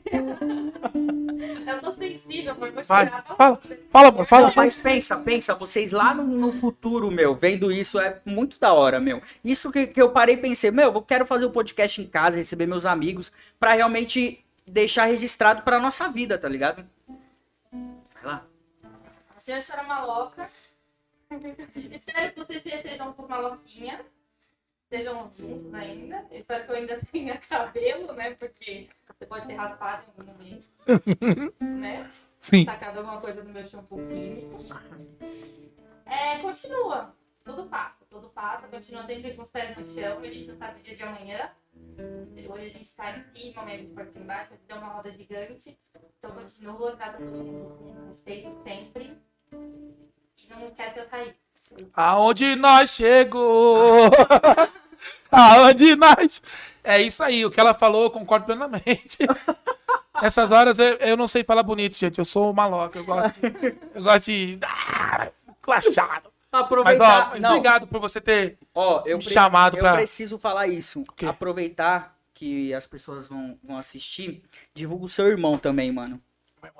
[1.66, 2.72] Eu tô sensível, amor.
[2.72, 3.22] Vou Vai, chorar.
[3.36, 4.46] fala, fala, amor, fala.
[4.48, 8.72] Não, mas pensa, pensa, vocês lá no, no futuro, meu, vendo isso é muito da
[8.72, 9.20] hora, meu.
[9.44, 12.06] Isso que, que eu parei e pensei, meu, eu quero fazer o um podcast em
[12.06, 16.84] casa, receber meus amigos, pra realmente deixar registrado pra nossa vida, tá ligado?
[17.72, 18.44] Vai lá.
[19.36, 20.50] A senhora, a senhora maloca.
[21.30, 24.00] Espero que vocês já estejam com os maloquinhas.
[24.90, 26.26] Estejam juntos ainda.
[26.30, 28.34] Eu espero que eu ainda tenha cabelo, né?
[28.34, 30.66] Porque você pode ter raspado em algum momento.
[31.60, 32.10] né?
[32.38, 32.64] Sim.
[32.64, 34.64] Sacado alguma coisa do meu shampoo químico.
[36.06, 37.14] É, continua.
[37.44, 38.66] Tudo passa, tudo passa.
[38.68, 40.20] Continua sempre com os pés no chão.
[40.20, 41.50] A gente não sabe o dia de amanhã.
[42.48, 44.54] Hoje a gente tá em cima, amanhã a gente pode estar embaixo.
[44.54, 45.78] A vida é uma roda gigante.
[46.18, 49.18] Então continua, trata todo mundo com respeito sempre.
[49.52, 51.48] E não esquece essa isso.
[51.92, 54.08] Aonde nós chegou?
[55.30, 56.42] Aonde nós.
[56.82, 59.18] É isso aí, o que ela falou, eu concordo plenamente.
[60.22, 62.18] Nessas horas eu, eu não sei falar bonito, gente.
[62.18, 62.98] Eu sou maloca.
[62.98, 63.38] Eu gosto,
[63.94, 64.58] eu gosto de.
[64.62, 65.30] Ah,
[65.60, 66.30] clachado.
[66.50, 67.32] Mas, Aproveitar.
[67.34, 68.56] ó, não, obrigado por você ter.
[68.74, 71.02] ó, eu, me preci- chamado eu pra- preciso falar isso.
[71.26, 74.42] Aproveitar que as pessoas vão, vão assistir.
[74.74, 76.20] Divulga o seu irmão também, mano.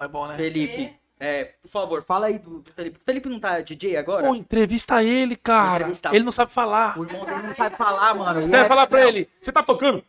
[0.01, 0.37] É bom, né?
[0.37, 0.97] Felipe.
[1.21, 2.99] É, por favor, fala aí do, do Felipe.
[3.01, 4.27] O Felipe não tá DJ agora?
[4.27, 5.79] Pô, entrevista ele, cara.
[5.83, 6.11] Entrevista.
[6.15, 6.97] Ele não sabe falar.
[6.99, 8.41] O irmão dele não sabe falar, mano.
[8.43, 10.05] Você vai falar pra ele, você tá tocando?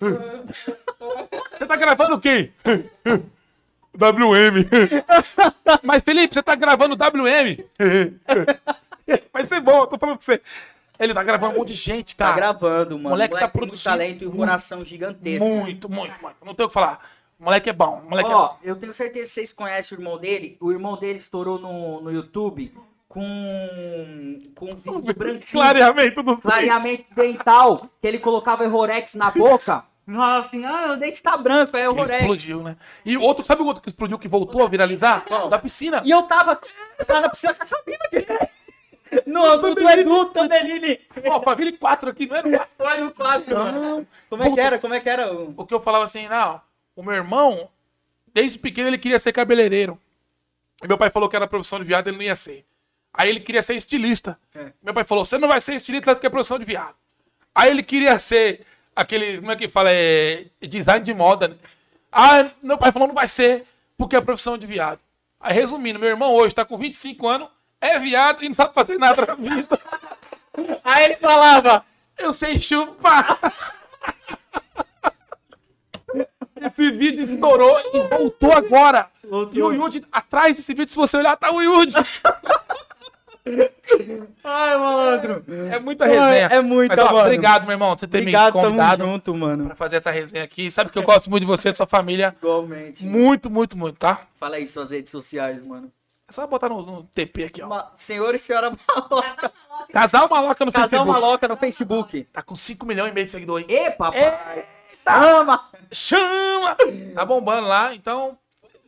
[0.46, 2.52] Você tá gravando o quê?
[3.94, 4.66] WM.
[5.84, 7.66] Mas Felipe, você tá gravando WM?
[9.34, 10.42] Vai ser bom, eu tô falando pra você.
[11.00, 12.36] Ele tá gravando um monte de gente, Tá cara.
[12.36, 13.10] gravando, mano.
[13.12, 15.46] Moleque tá tem muito produzindo talento e um coração gigantesco.
[15.46, 16.36] Muito, muito, muito.
[16.46, 17.00] Não tenho o que falar.
[17.40, 18.02] O moleque é bom.
[18.06, 18.58] O moleque é Ó, bom.
[18.62, 20.58] eu tenho certeza que vocês conhecem o irmão dele.
[20.60, 22.74] O irmão dele estourou no, no YouTube
[23.08, 25.52] com, com um vídeo branquinho.
[25.52, 29.86] Clareamento do clareamento dental, que ele colocava Errorex na boca.
[30.06, 32.22] Falava assim, ah, o dente tá branco, é Errorex.
[32.22, 32.76] explodiu, né?
[33.06, 35.24] E outro, sabe o outro que explodiu que voltou a viralizar?
[35.50, 36.02] Da piscina.
[36.04, 36.60] E eu tava,
[36.98, 38.26] eu tava na piscina, eu sabia que
[39.26, 41.00] No, do, do Edu, Tandelini.
[41.28, 42.68] Ó, Faville 4 aqui, não era 4.
[42.78, 44.08] Foi no 4, mano.
[44.30, 44.80] Como é que era?
[44.80, 45.32] Como é que era?
[45.32, 46.62] O que eu falava assim, não,
[47.00, 47.70] o meu irmão,
[48.34, 49.98] desde pequeno ele queria ser cabeleireiro.
[50.84, 52.66] E meu pai falou que era profissão de viado, ele não ia ser.
[53.14, 54.38] Aí ele queria ser estilista.
[54.54, 54.74] É.
[54.84, 56.96] Meu pai falou, você não vai ser estilista porque é profissão de viado.
[57.56, 61.56] Aí ele queria ser aquele, como é que fala, é, design de moda, né?
[62.12, 63.66] Ah, meu pai falou, não vai ser
[63.98, 65.00] porque é profissão de viado.
[65.40, 67.48] Aí resumindo, meu irmão hoje tá com 25 anos,
[67.80, 69.80] é viado e não sabe fazer nada na vida.
[70.84, 71.86] Aí ele falava,
[72.18, 73.40] Eu sei chupar.
[76.62, 79.08] Esse vídeo estourou e voltou agora.
[79.30, 79.54] Voltou.
[79.58, 81.94] E o Yudi, atrás desse vídeo, se você olhar, tá o Yudi.
[84.44, 85.44] ai, malandro.
[85.72, 86.48] É muita resenha.
[86.52, 87.26] É muita, Mas, ó, mano.
[87.26, 89.66] Obrigado, meu irmão, por você ter Obrigado, me tamo convidado junto, mano.
[89.68, 90.70] pra fazer essa resenha aqui.
[90.70, 92.36] Sabe que eu gosto muito de você e da sua família.
[92.38, 93.06] Igualmente.
[93.06, 94.22] Muito, muito, muito, tá?
[94.34, 95.92] Fala aí suas redes sociais, mano.
[96.30, 97.68] É só botar no, no TP aqui, ó.
[97.68, 99.52] Ma- Senhor e senhora Maloca.
[99.92, 101.12] Casal Maloca no Casal Facebook.
[101.12, 102.24] Maloca no Facebook.
[102.26, 103.66] Tá com 5 milhões e meio de seguidores.
[103.68, 104.66] Ê, papai.
[104.86, 105.70] Chama.
[105.92, 106.78] Chama!
[107.16, 107.96] Tá bombando lá.
[107.96, 108.38] Então,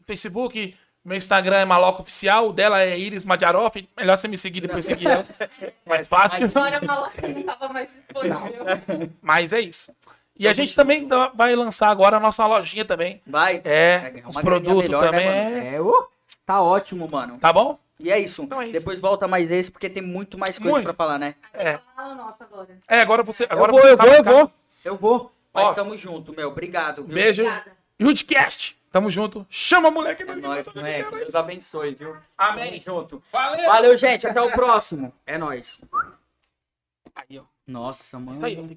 [0.03, 3.89] Facebook, meu Instagram é Maloca Oficial, o dela é Iris Madiaroff.
[3.97, 5.23] Melhor você me seguir depois seguir ela.
[5.85, 6.45] Mais fácil.
[6.45, 8.65] Agora a maloca não tava mais disponível.
[9.21, 9.91] Mas é isso.
[10.37, 13.21] E a gente também vai lançar agora a nossa lojinha também.
[13.25, 13.61] Vai.
[13.63, 16.07] É, Vai ganhar os produtos melhor, também né, é- ô,
[16.45, 17.37] tá ótimo, mano.
[17.39, 17.79] Tá bom?
[17.99, 18.43] E é isso.
[18.43, 18.73] Então é isso.
[18.73, 20.85] Depois volta mais esse, porque tem muito mais coisa Muito.
[20.85, 21.35] pra falar, né?
[21.53, 21.79] É.
[22.87, 23.45] É, agora você.
[23.49, 24.51] Agora eu vou, você eu tá vou, eu vou.
[24.83, 25.31] Eu vou.
[25.53, 25.73] Mas Ó.
[25.73, 26.49] tamo junto, meu.
[26.49, 27.13] Obrigado, viu?
[27.13, 27.43] Beijo.
[28.01, 28.79] Yudcast.
[28.91, 29.45] Tamo junto.
[29.49, 30.23] Chama moleque.
[30.23, 31.15] É nóis, moleque.
[31.15, 32.17] Deus abençoe, viu?
[32.37, 32.79] Amém.
[32.79, 33.23] Tamo junto.
[33.31, 33.65] Valeu.
[33.65, 34.27] Valeu, gente.
[34.27, 35.13] Até o próximo.
[35.25, 35.79] É nóis.
[37.15, 37.43] Aí, ó.
[37.67, 38.43] Nossa, mano.
[38.45, 38.75] Aí, ó.